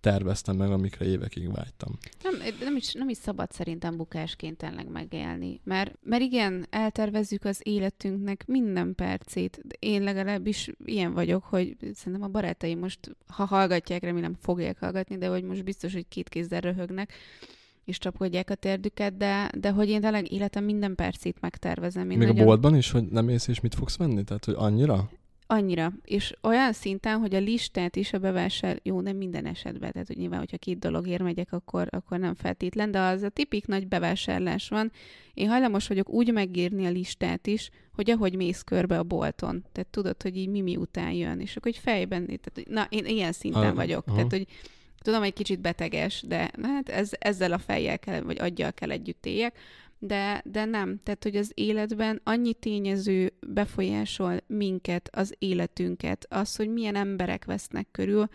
[0.00, 1.98] terveztem meg, amikre évekig vágytam.
[2.22, 5.60] Nem, nem, is, nem is szabad szerintem bukásként tényleg megélni.
[5.64, 9.60] Mert, mert igen, eltervezzük az életünknek minden percét.
[9.78, 15.28] Én legalábbis ilyen vagyok, hogy szerintem a barátaim most, ha hallgatják, remélem fogják hallgatni, de
[15.28, 17.12] hogy most biztos, hogy két kézzel röhögnek,
[17.84, 22.10] és csapkodják a térdüket, de, de hogy én tényleg életem minden percét megtervezem.
[22.10, 22.42] Én Még nagyon...
[22.42, 24.24] a boltban is, hogy nem ész és mit fogsz venni?
[24.24, 25.10] Tehát, hogy annyira?
[25.52, 25.92] Annyira.
[26.04, 30.16] És olyan szinten, hogy a listát is a bevásár, jó, nem minden esetben, tehát hogy
[30.16, 34.68] nyilván, hogyha két dologért megyek, akkor, akkor nem feltétlen, de az a tipik nagy bevásárlás
[34.68, 34.92] van.
[35.34, 39.64] Én hajlamos vagyok úgy megírni a listát is, hogy ahogy mész körbe a bolton.
[39.72, 41.40] Tehát tudod, hogy így mi mi után jön.
[41.40, 44.00] És akkor hogy fejben, tehát, na, én ilyen szinten uh, vagyok.
[44.00, 44.14] Uh-huh.
[44.14, 44.46] Tehát, hogy
[44.98, 49.26] tudom, egy kicsit beteges, de hát ez, ezzel a fejjel kell, vagy aggyal kell együtt
[49.26, 49.58] éljek
[50.02, 51.00] de, de nem.
[51.02, 57.86] Tehát, hogy az életben annyi tényező befolyásol minket, az életünket, az, hogy milyen emberek vesznek
[57.90, 58.28] körül,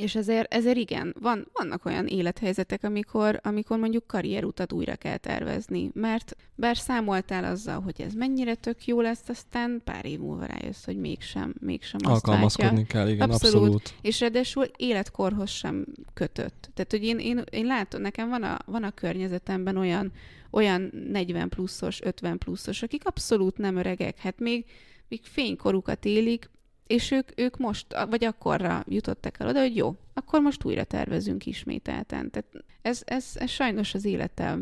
[0.00, 5.90] és ezért, ezért igen, van, vannak olyan élethelyzetek, amikor, amikor mondjuk karrierutat újra kell tervezni,
[5.94, 10.84] mert bár számoltál azzal, hogy ez mennyire tök jó lesz, aztán pár év múlva rájössz,
[10.84, 12.86] hogy mégsem, mégsem azt Alkalmazkodni látja.
[12.86, 13.56] kell, igen, abszolút.
[13.56, 13.94] abszolút.
[14.02, 15.84] És ráadásul életkorhoz sem
[16.14, 16.70] kötött.
[16.74, 20.12] Tehát, hogy én, én, én látom, nekem van a, van a környezetemben olyan,
[20.50, 24.64] olyan 40 pluszos, 50 pluszos, akik abszolút nem öregek, hát még,
[25.08, 26.50] még fénykorukat élik,
[26.90, 31.46] és ők, ők most, vagy akkorra jutottak el oda, hogy jó, akkor most újra tervezünk
[31.46, 32.30] ismételten.
[32.30, 34.60] Tehát ez, ez, ez sajnos az élettel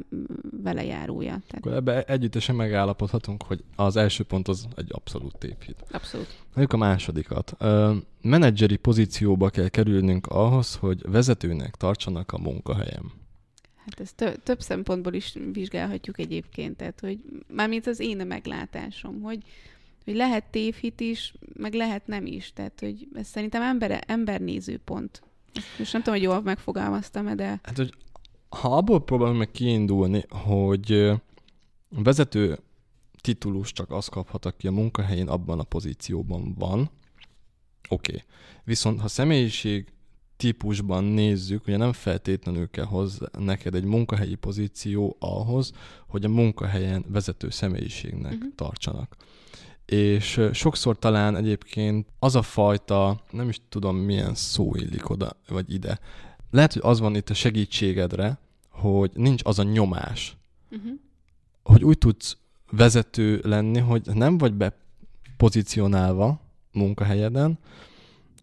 [0.63, 1.41] vele járója.
[1.47, 1.57] Tehát...
[1.57, 5.85] Akkor ebbe együttesen megállapodhatunk, hogy az első pont az egy abszolút tévhit.
[5.91, 6.27] Abszolút.
[6.45, 7.57] Mondjuk a másodikat.
[8.23, 13.13] menedzseri pozícióba kell kerülnünk ahhoz, hogy vezetőnek tartsanak a munkahelyem.
[13.77, 19.43] Hát ezt tö- több szempontból is vizsgálhatjuk egyébként, tehát hogy mármint az én meglátásom, hogy
[20.09, 22.53] hogy lehet tévhit is, meg lehet nem is.
[22.53, 25.23] Tehát, hogy ez szerintem ember, embernézőpont.
[25.79, 27.61] Most nem tudom, hogy jól megfogalmaztam-e, de...
[27.63, 27.95] Hát, hogy
[28.49, 31.13] ha abból próbálom meg kiindulni, hogy
[31.89, 32.59] vezető
[33.21, 36.91] titulus csak az kaphat, aki a munkahelyén abban a pozícióban van,
[37.89, 38.13] oké.
[38.13, 38.25] Okay.
[38.65, 39.87] Viszont ha személyiség
[40.37, 45.73] típusban nézzük, ugye nem feltétlenül kell hozzá neked egy munkahelyi pozíció ahhoz,
[46.07, 48.55] hogy a munkahelyen vezető személyiségnek uh-huh.
[48.55, 49.17] tartsanak
[49.91, 55.73] és sokszor talán egyébként az a fajta, nem is tudom milyen szó illik oda, vagy
[55.73, 55.99] ide,
[56.51, 58.39] lehet, hogy az van itt a segítségedre,
[58.71, 60.37] hogy nincs az a nyomás,
[60.71, 60.93] uh-huh.
[61.63, 62.37] hogy úgy tudsz
[62.71, 66.41] vezető lenni, hogy nem vagy bepozícionálva
[66.73, 67.59] munkahelyeden,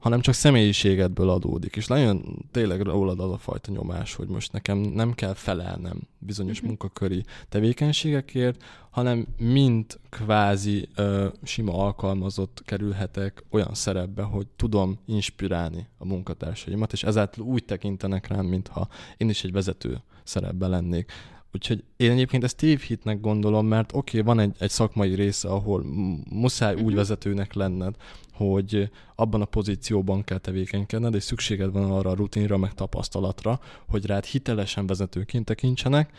[0.05, 1.75] hanem csak személyiségedből adódik.
[1.75, 6.55] És nagyon tényleg rólad az a fajta nyomás, hogy most nekem nem kell felelnem bizonyos
[6.55, 6.67] uh-huh.
[6.67, 16.05] munkaköri tevékenységekért, hanem mint kvázi ö, sima alkalmazott kerülhetek olyan szerepbe, hogy tudom inspirálni a
[16.05, 18.87] munkatársaimat, és ezáltal úgy tekintenek rám, mintha
[19.17, 21.11] én is egy vezető szerepben lennék.
[21.55, 25.83] Úgyhogy én egyébként ezt tévhitnek gondolom, mert oké, okay, van egy, egy szakmai része, ahol
[26.29, 26.95] muszáj úgy mhm.
[26.95, 27.95] vezetőnek lenned,
[28.36, 34.06] hogy abban a pozícióban kell tevékenykedned, és szükséged van arra a rutinra, meg tapasztalatra, hogy
[34.06, 36.12] rád hitelesen vezetőként tekintsenek,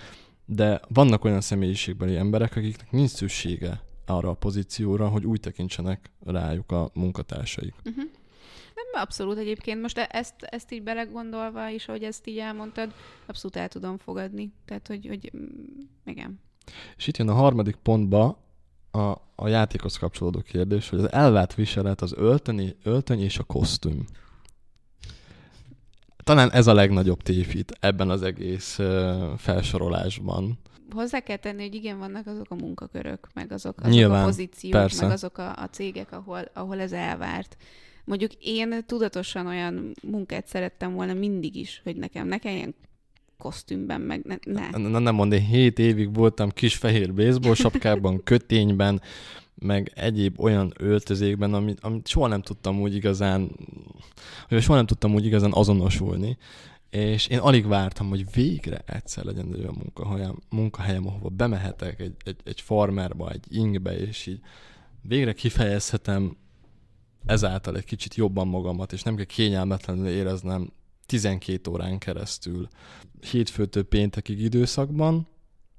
[0.44, 6.72] de vannak olyan személyiségbeli emberek, akiknek nincs szüksége arra a pozícióra, hogy úgy tekintsenek rájuk
[6.72, 7.74] a munkatársaik.
[7.84, 8.04] Uh-huh.
[8.74, 9.80] Nem, abszolút egyébként.
[9.80, 12.92] Most e- ezt, ezt így belegondolva, és ahogy ezt így elmondtad,
[13.26, 14.52] abszolút el tudom fogadni.
[14.64, 16.40] Tehát, hogy, hogy mm, igen.
[16.96, 18.45] És itt jön a harmadik pontba
[18.96, 24.04] a, a játékhoz kapcsolódó kérdés, hogy az elvált viselet, az öltöny, öltöny és a kosztüm.
[26.24, 30.58] Talán ez a legnagyobb tévhit ebben az egész uh, felsorolásban.
[30.90, 34.72] Hozzá kell tenni, hogy igen, vannak azok a munkakörök, meg azok, azok Nyilván, a pozíciók,
[34.72, 35.02] persze.
[35.02, 37.56] meg azok a, a cégek, ahol, ahol ez elvárt.
[38.04, 42.74] Mondjuk én tudatosan olyan munkát szerettem volna mindig is, hogy nekem ne kelljen
[43.38, 44.36] kosztümben, meg ne.
[44.44, 44.88] ne.
[44.88, 49.00] Na, nem mondd, én hét évig voltam kis fehér baseball sapkában, kötényben,
[49.54, 53.50] meg egyéb olyan öltözékben, amit, amit soha nem tudtam úgy igazán,
[54.48, 56.38] hogy soha nem tudtam úgy igazán azonosulni.
[56.90, 62.14] És én alig vártam, hogy végre egyszer legyen egy olyan munkahelyem, munkahelyem ahova bemehetek egy,
[62.24, 64.40] egy, egy farmerba, egy ingbe, és így
[65.02, 66.36] végre kifejezhetem
[67.26, 70.72] ezáltal egy kicsit jobban magamat, és nem kell kényelmetlenül éreznem
[71.06, 72.68] 12 órán keresztül
[73.20, 75.26] hétfőtől péntekig időszakban,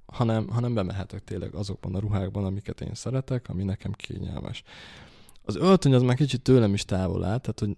[0.06, 4.64] hanem, hanem bemehetek tényleg azokban a ruhákban, amiket én szeretek, ami nekem kényelmes.
[5.44, 7.78] Az öltöny az már kicsit tőlem is távol áll, tehát hogy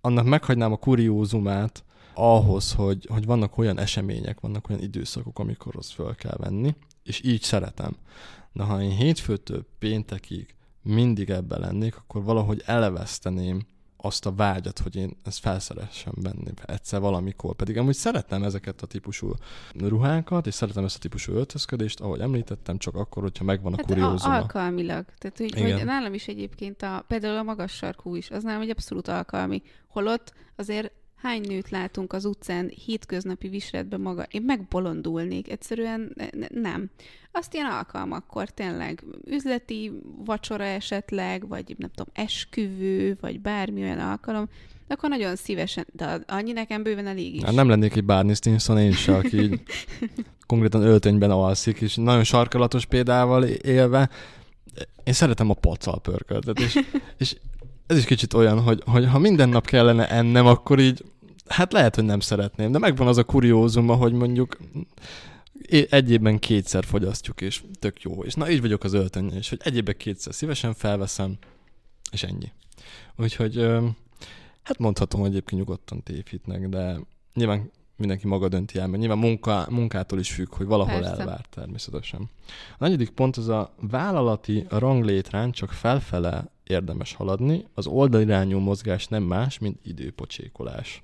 [0.00, 1.84] annak meghagynám a kuriózumát
[2.14, 7.24] ahhoz, hogy, hogy vannak olyan események, vannak olyan időszakok, amikor azt föl kell venni, és
[7.24, 7.96] így szeretem.
[8.52, 13.66] De ha én hétfőtől péntekig mindig ebben lennék, akkor valahogy elveszteném
[14.02, 17.54] azt a vágyat, hogy én ezt felszeressem benni egyszer valamikor.
[17.54, 19.32] Pedig amúgy szeretem ezeket a típusú
[19.78, 23.86] ruhákat, és szeretem ezt a típusú öltözködést, ahogy említettem, csak akkor, hogyha megvan a hát
[23.86, 24.36] kuriózuma.
[24.36, 25.04] alkalmilag.
[25.18, 28.70] Tehát, hogy, hogy nálam is egyébként a, például a magas sarkú is, az nálam egy
[28.70, 29.62] abszolút alkalmi.
[29.88, 34.26] Holott azért hány nőt látunk az utcán hétköznapi viseletben maga?
[34.30, 36.16] Én megbolondulnék, egyszerűen
[36.48, 36.90] nem.
[37.32, 39.92] Azt ilyen alkalmakkor tényleg üzleti
[40.24, 44.48] vacsora esetleg, vagy nem tudom, esküvő, vagy bármi olyan alkalom,
[44.88, 47.42] akkor nagyon szívesen, de annyi nekem bőven elég is.
[47.42, 49.62] Hát nem lennék egy Barney Stinson én is, aki
[50.46, 54.10] konkrétan öltönyben alszik, és nagyon sarkalatos példával élve.
[55.04, 56.78] Én szeretem a pacal pörköltet, és,
[57.18, 57.36] és
[57.90, 61.04] ez is kicsit olyan, hogy, hogy ha minden nap kellene ennem, akkor így,
[61.46, 64.58] hát lehet, hogy nem szeretném, de megvan az a kuriózuma, hogy mondjuk
[65.90, 68.22] egy évben kétszer fogyasztjuk, és tök jó.
[68.22, 71.38] És na, így vagyok az öltöny, és hogy egy évben kétszer szívesen felveszem,
[72.12, 72.52] és ennyi.
[73.16, 73.56] Úgyhogy,
[74.62, 77.00] hát mondhatom, hogy egyébként nyugodtan tévhitnek, de
[77.34, 81.18] nyilván mindenki maga dönti el, mert nyilván munka, munkától is függ, hogy valahol Persze.
[81.18, 82.30] elvár természetesen.
[82.78, 89.22] A negyedik pont az a vállalati ranglétrán csak felfele érdemes haladni, az oldalirányú mozgás nem
[89.22, 91.02] más, mint időpocsékolás.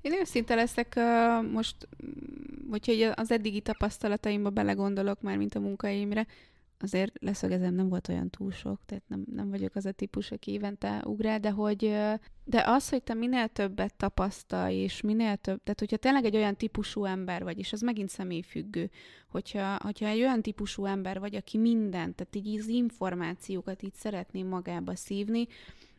[0.00, 1.00] Én őszinte leszek,
[1.52, 1.88] most,
[2.70, 6.26] hogyha az eddigi tapasztalataimba belegondolok már, mint a munkaimre,
[6.84, 10.52] azért leszögezem, nem volt olyan túl sok, tehát nem, nem vagyok az a típus, aki
[10.52, 11.92] évente ugrál, de hogy
[12.44, 16.56] de az, hogy te minél többet tapasztalj, és minél több, tehát hogyha tényleg egy olyan
[16.56, 18.90] típusú ember vagy, és az megint személyfüggő,
[19.28, 24.42] hogyha, hogyha egy olyan típusú ember vagy, aki mindent, tehát így az információkat így szeretné
[24.42, 25.46] magába szívni,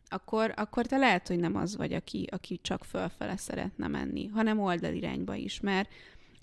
[0.08, 4.60] akkor, akkor te lehet, hogy nem az vagy, aki, aki csak fölfele szeretne menni, hanem
[4.60, 5.90] oldalirányba is, mert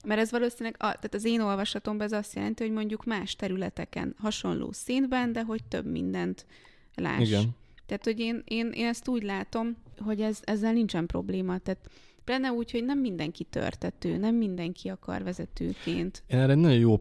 [0.02, 4.14] mert ez valószínűleg, a, tehát az én olvasatomban ez azt jelenti, hogy mondjuk más területeken
[4.18, 6.46] hasonló szintben, de hogy több mindent
[6.94, 7.28] láss.
[7.28, 7.50] Igen.
[7.86, 11.58] Tehát, hogy én, én, én ezt úgy látom, hogy ez, ezzel nincsen probléma.
[11.58, 11.88] Tehát
[12.24, 16.22] Pláne úgy, hogy nem mindenki törtető, nem mindenki akar vezetőként.
[16.26, 17.00] Én erre egy nagyon jó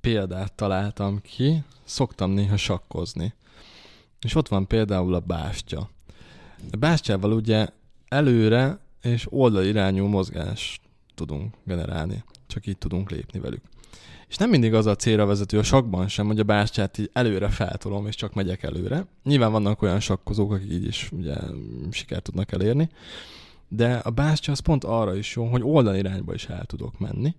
[0.00, 3.34] példát találtam ki, szoktam néha sakkozni.
[4.20, 5.90] És ott van például a bástya.
[6.70, 7.66] A bástyával ugye
[8.08, 10.82] előre és oldalirányú mozgást
[11.14, 12.24] tudunk generálni.
[12.52, 13.62] Csak így tudunk lépni velük.
[14.28, 17.48] És nem mindig az a célra vezető a sakban sem, hogy a bástyát így előre
[17.48, 19.06] feltolom, és csak megyek előre.
[19.24, 21.34] Nyilván vannak olyan sakkozók, akik így is ugye
[21.90, 22.88] sikert tudnak elérni,
[23.68, 27.34] de a bástya az pont arra is jó, hogy oldalirányba is el tudok menni,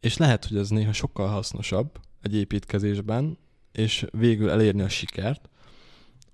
[0.00, 3.38] és lehet, hogy ez néha sokkal hasznosabb egy építkezésben,
[3.72, 5.48] és végül elérni a sikert,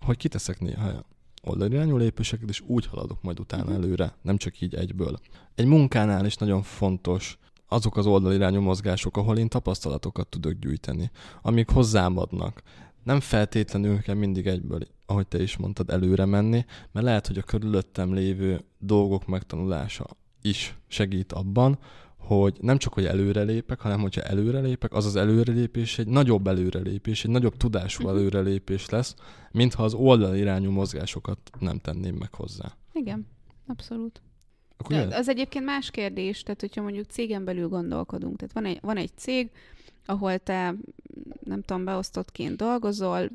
[0.00, 1.04] hogy kiteszek néha
[1.42, 3.72] oldalirányú lépéseket, és úgy haladok majd utána Mhm.
[3.72, 5.18] előre, nem csak így egyből.
[5.54, 7.38] Egy munkánál is nagyon fontos
[7.74, 11.10] azok az oldalirányú mozgások, ahol én tapasztalatokat tudok gyűjteni,
[11.42, 12.62] amik hozzám adnak.
[13.02, 17.42] Nem feltétlenül kell mindig egyből, ahogy te is mondtad, előre menni, mert lehet, hogy a
[17.42, 20.06] körülöttem lévő dolgok megtanulása
[20.42, 21.78] is segít abban,
[22.16, 27.30] hogy nem csak, hogy előrelépek, hanem hogyha előrelépek, az az előrelépés egy nagyobb előrelépés, egy
[27.30, 28.16] nagyobb tudású Mhm.
[28.16, 29.14] előrelépés lesz,
[29.50, 32.76] mintha az oldalirányú mozgásokat nem tenném meg hozzá.
[32.92, 33.26] Igen,
[33.66, 34.22] abszolút.
[34.76, 38.78] Akkor De az egyébként más kérdés, tehát hogyha mondjuk cégen belül gondolkodunk, tehát van egy,
[38.80, 39.50] van egy cég,
[40.04, 40.74] ahol te,
[41.40, 43.30] nem tudom, beosztottként dolgozol,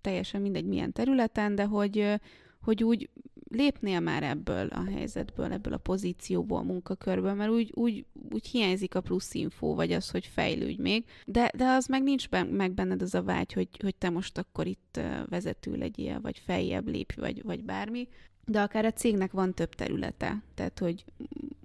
[0.00, 2.20] teljesen mindegy milyen területen, de hogy,
[2.60, 3.10] hogy úgy
[3.50, 9.00] lépnél már ebből a helyzetből, ebből a pozícióból, munkakörből, mert úgy, úgy, úgy hiányzik a
[9.00, 13.02] plusz infó, vagy az, hogy fejlődj még, de, de az meg nincs ben, meg benned
[13.02, 17.42] az a vágy, hogy, hogy te most akkor itt vezető legyél, vagy feljebb lépj, vagy,
[17.42, 18.08] vagy bármi,
[18.46, 21.04] de akár a cégnek van több területe, tehát hogy,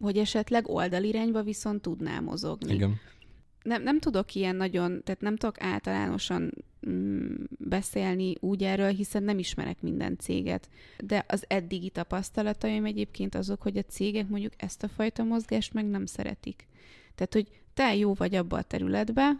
[0.02, 2.74] hogy esetleg oldalirányba viszont tudnál mozogni.
[2.74, 2.96] Igen.
[3.64, 6.54] Nem, nem tudok ilyen nagyon, tehát nem tudok általánosan
[6.90, 10.70] mm, beszélni úgy erről, hiszen nem ismerek minden céget.
[11.04, 15.86] De az eddigi tapasztalataim egyébként azok, hogy a cégek mondjuk ezt a fajta mozgást meg
[15.86, 16.68] nem szeretik.
[17.16, 19.40] Tehát, hogy te jó vagy abba a területbe,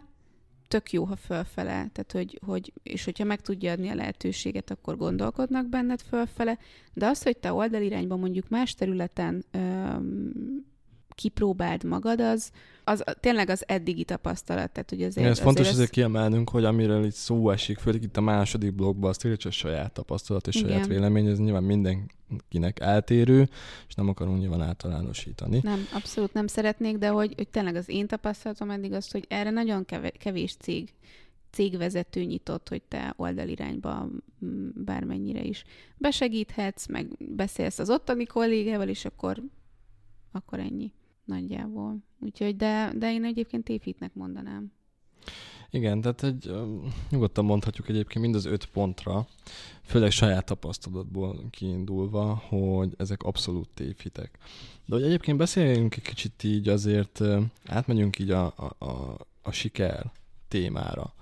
[0.68, 4.96] tök jó, ha fölfele, tehát hogy, hogy, és hogyha meg tudja adni a lehetőséget, akkor
[4.96, 6.58] gondolkodnak benned fölfele,
[6.94, 10.66] de az, hogy te oldalirányba mondjuk más területen öm,
[11.18, 12.50] kipróbáld magad, az,
[12.84, 14.70] az tényleg az eddigi tapasztalat.
[14.70, 18.02] Tehát, hogy azért, Igen, ez fontos azért azért kiemelnünk, hogy amiről itt szó esik, főleg
[18.02, 20.88] itt a második blogban, az tényleg csak saját tapasztalat és saját Igen.
[20.88, 23.48] vélemény, ez nyilván mindenkinek eltérő,
[23.88, 25.60] és nem akarunk nyilván általánosítani.
[25.62, 29.50] Nem, abszolút nem szeretnék, de hogy, hogy tényleg az én tapasztalatom eddig az, hogy erre
[29.50, 29.84] nagyon
[30.18, 30.92] kevés cég
[31.50, 34.08] cégvezető nyitott, hogy te oldalirányba
[34.44, 35.64] mm, bármennyire is
[35.96, 39.42] besegíthetsz, meg beszélsz az ottani kollégával, és akkor,
[40.32, 40.92] akkor ennyi
[41.28, 41.96] nagyjából.
[42.20, 44.72] Úgyhogy, de, de én egyébként tévhitnek mondanám.
[45.70, 46.52] Igen, tehát egy,
[47.10, 49.26] nyugodtan mondhatjuk egyébként mind az öt pontra,
[49.82, 54.38] főleg saját tapasztalatból kiindulva, hogy ezek abszolút tévhitek.
[54.86, 57.20] De hogy egyébként beszéljünk egy kicsit így azért,
[57.66, 60.12] átmegyünk így a, a, a, a siker
[60.48, 61.14] témára.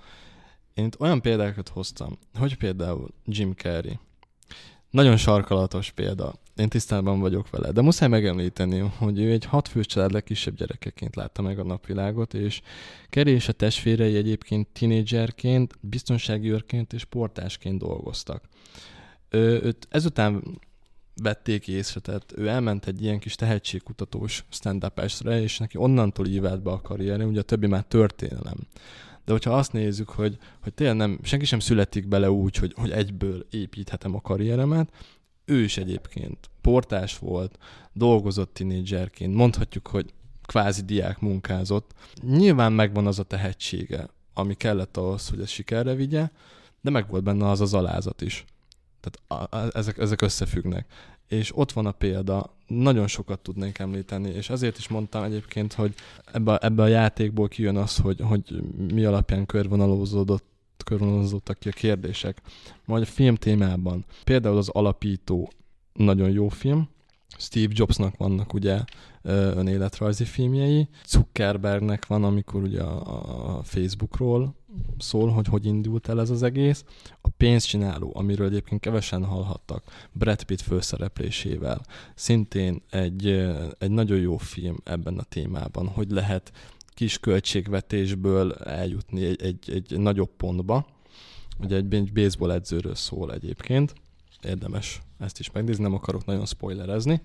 [0.74, 3.98] Én itt olyan példákat hoztam, hogy például Jim Carrey.
[4.90, 6.34] Nagyon sarkalatos példa.
[6.56, 11.42] Én tisztában vagyok vele, de muszáj megemlíteni, hogy ő egy hatfős család legkisebb gyerekeként látta
[11.42, 12.60] meg a napvilágot, és
[13.08, 18.44] Kerry és a testvérei egyébként tinédzserként, biztonsági őrként és portásként dolgoztak.
[19.28, 20.60] Ő, őt ezután
[21.22, 26.62] vették észre, tehát ő elment egy ilyen kis tehetségkutatós stand up és neki onnantól ívált
[26.62, 28.56] be a karrierje, ugye a többi már történelem.
[29.24, 32.90] De hogyha azt nézzük, hogy, hogy tényleg nem, senki sem születik bele úgy, hogy, hogy
[32.90, 34.92] egyből építhetem a karrieremet,
[35.46, 37.58] ő is egyébként portás volt,
[37.92, 41.90] dolgozott tinédzserként, mondhatjuk, hogy kvázi diák munkázott.
[42.22, 46.28] Nyilván megvan az a tehetsége, ami kellett ahhoz, hogy ezt sikerre vigye,
[46.80, 48.44] de meg volt benne az az alázat is.
[49.00, 50.86] Tehát a, a, ezek, ezek összefüggnek.
[51.28, 55.94] És ott van a példa, nagyon sokat tudnék említeni, és azért is mondtam egyébként, hogy
[56.32, 60.44] ebbe, ebbe a játékból kijön az, hogy, hogy mi alapján körvonalozódott
[60.86, 62.40] körvonalazódtak ki a kérdések.
[62.84, 64.04] Majd a film témában.
[64.24, 65.50] Például az alapító
[65.92, 66.88] nagyon jó film,
[67.38, 68.84] Steve Jobsnak vannak ugye
[69.22, 74.54] önéletrajzi filmjei, Zuckerbergnek van, amikor ugye a, a Facebookról
[74.98, 76.84] szól, hogy hogy indult el ez az egész.
[77.20, 81.80] A pénzcsináló, amiről egyébként kevesen hallhattak, Brad Pitt főszereplésével,
[82.14, 83.26] szintén egy,
[83.78, 86.52] egy nagyon jó film ebben a témában, hogy lehet
[86.96, 90.86] kis költségvetésből eljutni egy, egy, egy nagyobb pontba.
[91.58, 93.94] Ugye egy, egy baseball edzőről szól egyébként,
[94.42, 97.20] érdemes ezt is megnézni, nem akarok nagyon spoilerezni.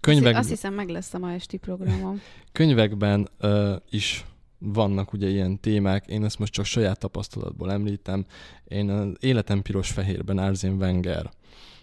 [0.00, 0.36] Könyvek...
[0.36, 2.20] Azt hiszem, meg lesz a ma esti programom.
[2.52, 4.24] Könyvekben uh, is
[4.58, 8.26] vannak ugye ilyen témák, én ezt most csak saját tapasztalatból említem.
[8.64, 11.30] Én az Életem piros-fehérben Arzén Wenger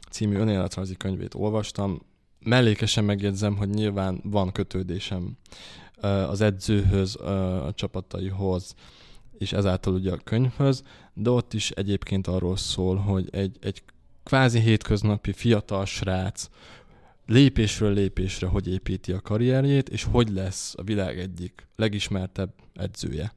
[0.10, 2.02] című önéletrajzi könyvét olvastam.
[2.40, 5.38] Mellékesen megjegyzem, hogy nyilván van kötődésem
[6.02, 8.76] az edzőhöz, a csapataihoz,
[9.38, 10.84] és ezáltal ugye a könyvhöz,
[11.14, 13.84] de ott is egyébként arról szól, hogy egy, egy
[14.24, 16.50] kvázi hétköznapi fiatal srác
[17.26, 23.34] lépésről lépésre hogy építi a karrierjét, és hogy lesz a világ egyik legismertebb edzője.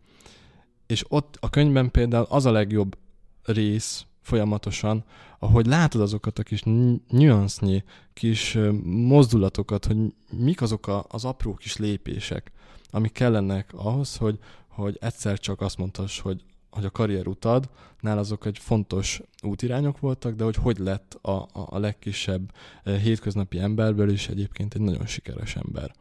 [0.86, 2.96] És ott a könyvben például az a legjobb
[3.44, 5.04] rész folyamatosan,
[5.42, 6.62] ahogy látod azokat a kis
[7.08, 9.96] nüansznyi, kis mozdulatokat, hogy
[10.30, 12.52] mik azok a, az apró kis lépések,
[12.90, 14.38] amik kellenek ahhoz, hogy,
[14.68, 20.44] hogy egyszer csak azt mondhass, hogy hogy a karrierutadnál azok egy fontos útirányok voltak, de
[20.44, 22.52] hogy hogy lett a, a, a legkisebb
[22.84, 25.94] hétköznapi emberből is egyébként egy nagyon sikeres ember.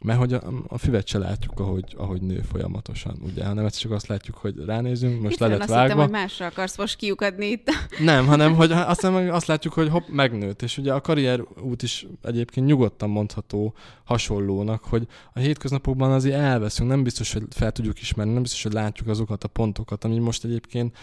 [0.00, 3.90] Mert hogy a, a füvet se látjuk, ahogy, ahogy nő folyamatosan, ugye, hanem ezt csak
[3.90, 5.82] azt látjuk, hogy ránézünk, most le lett azt vágva.
[5.82, 7.70] hittem, hogy másra akarsz most kiukadni itt.
[7.98, 10.62] Nem, hanem hogy aztán meg azt látjuk, hogy hopp, megnőtt.
[10.62, 13.74] És ugye a karrierút is egyébként nyugodtan mondható
[14.04, 18.72] hasonlónak, hogy a hétköznapokban azért elveszünk, nem biztos, hogy fel tudjuk ismerni, nem biztos, hogy
[18.72, 20.96] látjuk azokat a pontokat, ami most egyébként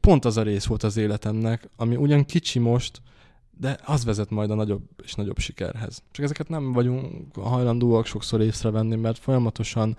[0.00, 3.00] pont az a rész volt az életemnek, ami ugyan kicsi most,
[3.60, 6.02] de az vezet majd a nagyobb és nagyobb sikerhez.
[6.10, 9.96] Csak ezeket nem vagyunk hajlandóak sokszor észrevenni, mert folyamatosan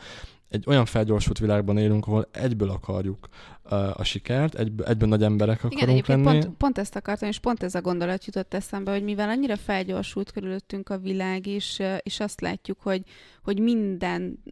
[0.49, 3.28] egy olyan felgyorsult világban élünk, ahol egyből akarjuk
[3.64, 6.39] uh, a sikert, egyből, egyből nagy emberek akarunk Igen, lenni.
[6.39, 10.32] Pont, pont ezt akartam, és pont ez a gondolat jutott eszembe, hogy mivel annyira felgyorsult
[10.32, 13.03] körülöttünk a világ, és, és azt látjuk, hogy,
[13.43, 14.43] hogy minden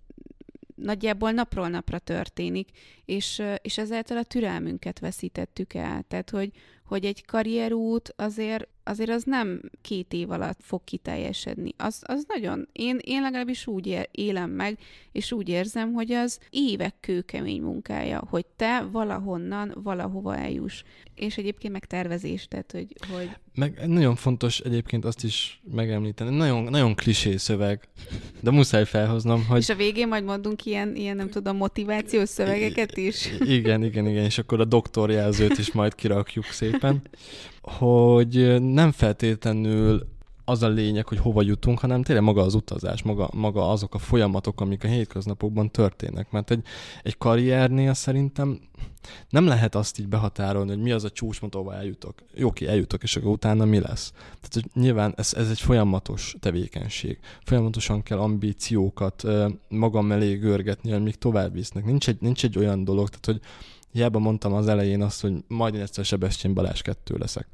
[0.75, 2.69] nagyjából napról napra történik,
[3.05, 6.03] és, és ezáltal a türelmünket veszítettük el.
[6.07, 6.51] Tehát, hogy,
[6.87, 11.73] hogy egy karrierút azért, azért az nem két év alatt fog kiteljesedni.
[11.77, 14.79] Az, az nagyon, én, én legalábbis úgy élem meg,
[15.11, 20.83] és úgy érzem, hogy az évek kőkemény munkája, hogy te valahonnan, valahova eljuss.
[21.15, 22.93] És egyébként meg tervezés, tehát hogy...
[23.11, 23.29] hogy...
[23.55, 27.87] Meg nagyon fontos egyébként azt is megemlíteni, nagyon, nagyon klisé szöveg,
[28.47, 29.57] de muszáj felhoznom, hogy...
[29.57, 33.29] És a végén majd mondunk ilyen, ilyen nem tudom, motivációs szövegeket is.
[33.39, 37.01] Igen, igen, igen, és akkor a doktorjelzőt is majd kirakjuk szépen,
[37.61, 40.07] hogy nem feltétlenül
[40.49, 43.97] az a lényeg, hogy hova jutunk, hanem tényleg maga az utazás, maga, maga azok a
[43.97, 46.31] folyamatok, amik a hétköznapokban történnek.
[46.31, 46.63] Mert egy,
[47.03, 48.59] egy karriernél szerintem
[49.29, 52.15] nem lehet azt így behatárolni, hogy mi az a csúcs, ahova eljutok.
[52.33, 54.11] Jó, ki eljutok, és akkor utána mi lesz.
[54.11, 57.19] Tehát hogy nyilván ez, ez egy folyamatos tevékenység.
[57.43, 59.23] Folyamatosan kell ambíciókat
[59.69, 61.85] magam mellé görgetni, amik tovább visznek.
[61.85, 63.39] Nincs egy, nincs egy olyan dolog, tehát hogy
[63.91, 67.47] hiába mondtam az elején azt, hogy majd én egyszer Sebestyén Balázs kettő leszek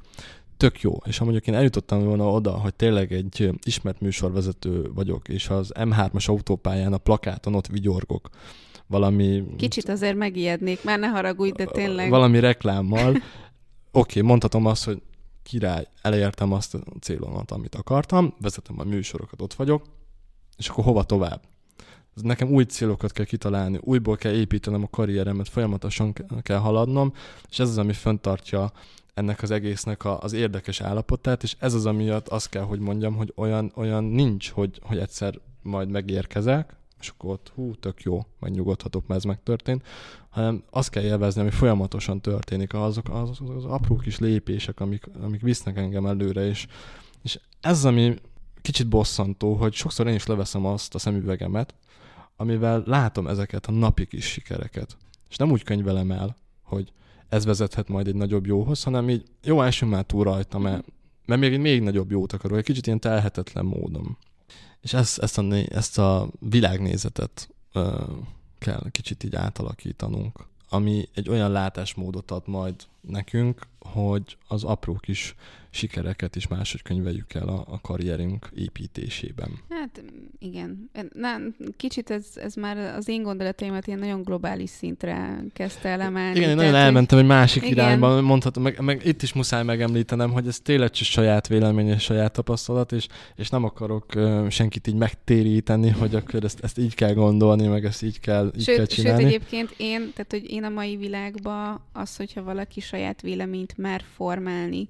[0.56, 0.96] tök jó.
[1.04, 5.72] És ha mondjuk én eljutottam volna oda, hogy tényleg egy ismert műsorvezető vagyok, és az
[5.74, 8.28] M3-as autópályán a plakáton ott vigyorgok,
[8.86, 9.44] valami...
[9.56, 12.10] Kicsit azért megijednék, már ne haragudj, de tényleg...
[12.10, 13.08] Valami reklámmal.
[13.10, 13.20] Oké,
[13.92, 15.02] okay, mondhatom azt, hogy
[15.42, 19.84] király, elértem azt a célomat, amit akartam, vezetem a műsorokat, ott vagyok,
[20.56, 21.42] és akkor hova tovább?
[22.22, 27.12] Nekem új célokat kell kitalálni, újból kell építenem a karrieremet, folyamatosan kell haladnom,
[27.50, 28.72] és ez az, ami föntartja
[29.14, 33.14] ennek az egésznek a, az érdekes állapotát, és ez az, amiatt azt kell, hogy mondjam,
[33.14, 38.26] hogy olyan, olyan nincs, hogy, hogy egyszer majd megérkezek, és akkor ott hú, tök jó,
[38.38, 39.82] majd nyugodhatok, mert ez megtörtént,
[40.28, 45.04] hanem azt kell élvezni, ami folyamatosan történik, azok az, az, az apró kis lépések, amik,
[45.22, 46.66] amik visznek engem előre, és,
[47.22, 48.14] és ez ami
[48.62, 51.74] kicsit bosszantó, hogy sokszor én is leveszem azt a szemüvegemet,
[52.36, 54.96] amivel látom ezeket a napi kis sikereket.
[55.28, 56.92] És nem úgy könyvelem el, hogy
[57.28, 60.84] ez vezethet majd egy nagyobb jóhoz, hanem így jó, elsőn már túl rajta, mert,
[61.26, 64.16] mert még, még nagyobb jót akarok, egy kicsit ilyen telhetetlen módon.
[64.80, 68.02] És ezt, ezt, a, ezt a világnézetet ö,
[68.58, 72.74] kell kicsit így átalakítanunk, ami egy olyan látásmódot ad majd
[73.06, 75.34] nekünk, hogy az apró kis
[75.74, 79.48] sikereket is máshogy könyveljük el a, a karrierünk építésében.
[79.68, 80.02] Hát
[80.38, 80.90] igen.
[81.12, 86.36] Nem, kicsit ez, ez már az én gondolataimat ilyen nagyon globális szintre kezdte el emelni.
[86.36, 87.74] Igen, én nagyon elmentem egy másik igen.
[87.74, 92.02] irányba, mondhatom, meg, meg, itt is muszáj megemlítenem, hogy ez tényleg csak saját vélemény és
[92.02, 96.94] saját tapasztalat, és, és nem akarok uh, senkit így megtéríteni, hogy akkor ezt, ezt így
[96.94, 99.22] kell gondolni, meg ezt így kell, így sőt, kell csinálni.
[99.22, 104.02] Sőt, egyébként én, tehát hogy én a mai világban az, hogyha valaki saját véleményt mer
[104.14, 104.88] formálni,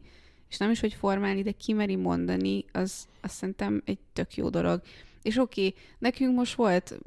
[0.51, 4.81] és nem is, hogy formálni, de kimeri mondani, az azt szerintem egy tök jó dolog.
[5.23, 6.99] És oké, okay, nekünk most volt,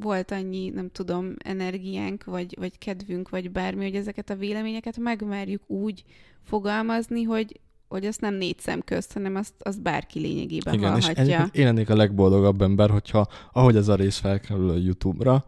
[0.00, 5.62] volt annyi, nem tudom, energiánk, vagy, vagy kedvünk, vagy bármi, hogy ezeket a véleményeket megmerjük
[5.66, 6.04] úgy
[6.42, 11.50] fogalmazni, hogy, hogy azt nem négy szem közt, hanem azt, azt bárki lényegében Igen, hallhatja.
[11.52, 15.44] És én lennék a legboldogabb ember, hogyha ahogy ez a rész felkerül a YouTube-ra,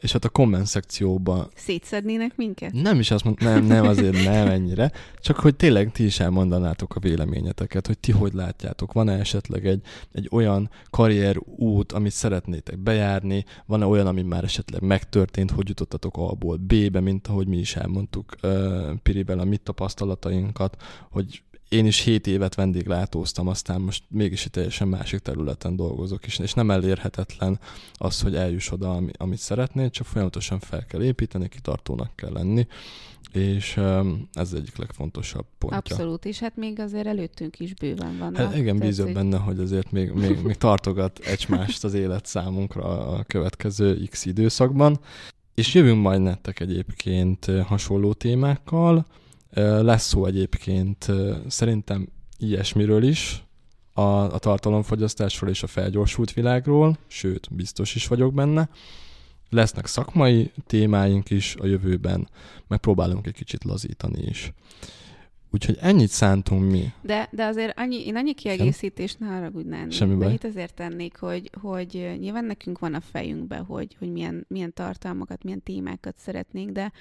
[0.00, 1.50] és hát a komment szekcióban...
[1.54, 2.72] Szétszednének minket?
[2.72, 6.94] Nem is azt mondtam, nem, nem, azért nem ennyire, csak hogy tényleg ti is elmondanátok
[6.94, 9.82] a véleményeteket, hogy ti hogy látjátok, van-e esetleg egy,
[10.12, 16.16] egy olyan karrier út, amit szeretnétek bejárni, van-e olyan, ami már esetleg megtörtént, hogy jutottatok
[16.16, 18.50] A-ból B-be, mint ahogy mi is elmondtuk uh,
[19.02, 20.76] Pirivel a mi tapasztalatainkat,
[21.10, 26.38] hogy én is 7 évet vendéglátóztam, aztán most mégis egy teljesen másik területen dolgozok, és,
[26.38, 27.58] és nem elérhetetlen
[27.92, 32.66] az, hogy eljuss oda, ami, amit szeretnél, csak folyamatosan fel kell építeni, kitartónak kell lenni,
[33.32, 33.80] és
[34.32, 35.78] ez egyik legfontosabb pontja.
[35.78, 38.34] Abszolút, és hát még azért előttünk is bőven van.
[38.34, 39.14] Hát igen, bízom hogy...
[39.14, 44.98] benne, hogy azért még, még, még tartogat egymást az élet számunkra a következő x időszakban.
[45.54, 49.06] és jövünk majd nektek egyébként hasonló témákkal.
[49.50, 51.06] Lesz szó egyébként
[51.46, 53.42] szerintem ilyesmiről is,
[53.98, 58.68] a, a tartalomfogyasztásról és a felgyorsult világról, sőt, biztos is vagyok benne.
[59.50, 62.28] Lesznek szakmai témáink is a jövőben,
[62.66, 64.52] megpróbálunk egy kicsit lazítani is.
[65.50, 66.92] Úgyhogy ennyit szántunk mi.
[67.02, 69.90] De, de azért annyi, én annyi kiegészítést ne haragudnál.
[69.90, 70.32] Semmi baj.
[70.32, 75.42] Itt azért tennék, hogy, hogy nyilván nekünk van a fejünkbe, hogy, hogy milyen, milyen tartalmakat,
[75.42, 76.92] milyen témákat szeretnénk, de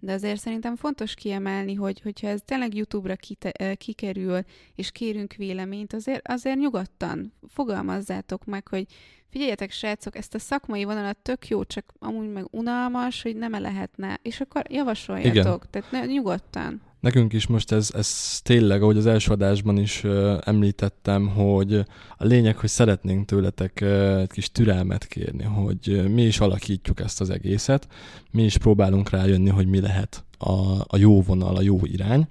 [0.00, 4.40] de azért szerintem fontos kiemelni, hogy hogyha ez tényleg YouTube-ra kite, kikerül,
[4.74, 8.86] és kérünk véleményt, azért, azért nyugodtan fogalmazzátok meg, hogy
[9.30, 14.18] figyeljetek, srácok, ezt a szakmai vonalat tök jó, csak amúgy meg unalmas, hogy nem lehetne,
[14.22, 15.60] és akkor javasoljatok, Igen.
[15.70, 16.82] tehát ne, nyugodtan.
[17.00, 21.74] Nekünk is most ez, ez tényleg, ahogy az első adásban is uh, említettem, hogy
[22.16, 27.00] a lényeg, hogy szeretnénk tőletek uh, egy kis türelmet kérni, hogy uh, mi is alakítjuk
[27.00, 27.88] ezt az egészet,
[28.30, 32.28] mi is próbálunk rájönni, hogy mi lehet a, a jó vonal, a jó irány,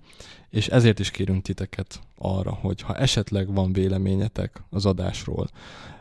[0.50, 5.50] és ezért is kérünk titeket arra, hogy ha esetleg van véleményetek az adásról,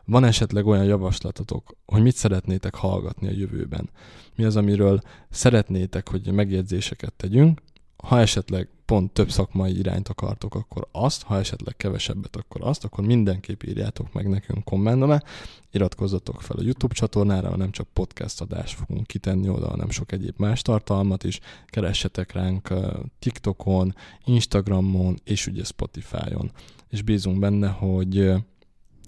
[0.05, 3.91] van esetleg olyan javaslatotok, hogy mit szeretnétek hallgatni a jövőben,
[4.35, 5.01] mi az, amiről
[5.31, 7.61] szeretnétek, hogy megjegyzéseket tegyünk,
[8.05, 13.05] ha esetleg pont több szakmai irányt akartok, akkor azt, ha esetleg kevesebbet, akkor azt, akkor
[13.05, 15.23] mindenképp írjátok meg nekünk kommentbe,
[15.71, 20.35] iratkozzatok fel a YouTube csatornára, nem csak podcast adást fogunk kitenni oda, hanem sok egyéb
[20.39, 22.75] más tartalmat is, keressetek ránk
[23.19, 23.95] TikTokon,
[24.25, 26.51] Instagramon és ugye Spotify-on,
[26.89, 28.33] és bízunk benne, hogy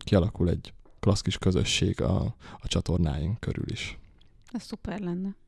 [0.04, 2.20] kialakul egy klassz közösség a,
[2.60, 3.98] a csatornáink körül is.
[4.52, 5.39] Ez szuper lenne.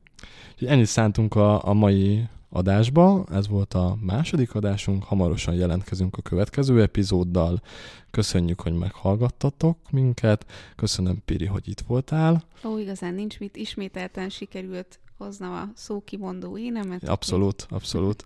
[0.59, 3.25] Ennyit szántunk a, a mai adásba.
[3.31, 7.63] Ez volt a második adásunk, hamarosan jelentkezünk a következő epizóddal.
[8.11, 10.47] Köszönjük, hogy meghallgattatok minket.
[10.77, 12.45] Köszönöm, Piri, hogy itt voltál.
[12.65, 17.09] Ó, igazán nincs mit, ismételten sikerült hoznom a szókimondó énemet.
[17.09, 18.25] Abszolút, abszolút.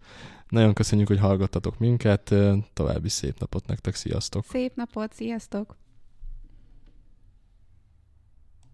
[0.49, 2.35] Nagyon köszönjük, hogy hallgattatok minket.
[2.73, 4.45] További szép napot nektek, sziasztok!
[4.45, 5.77] Szép napot, sziasztok!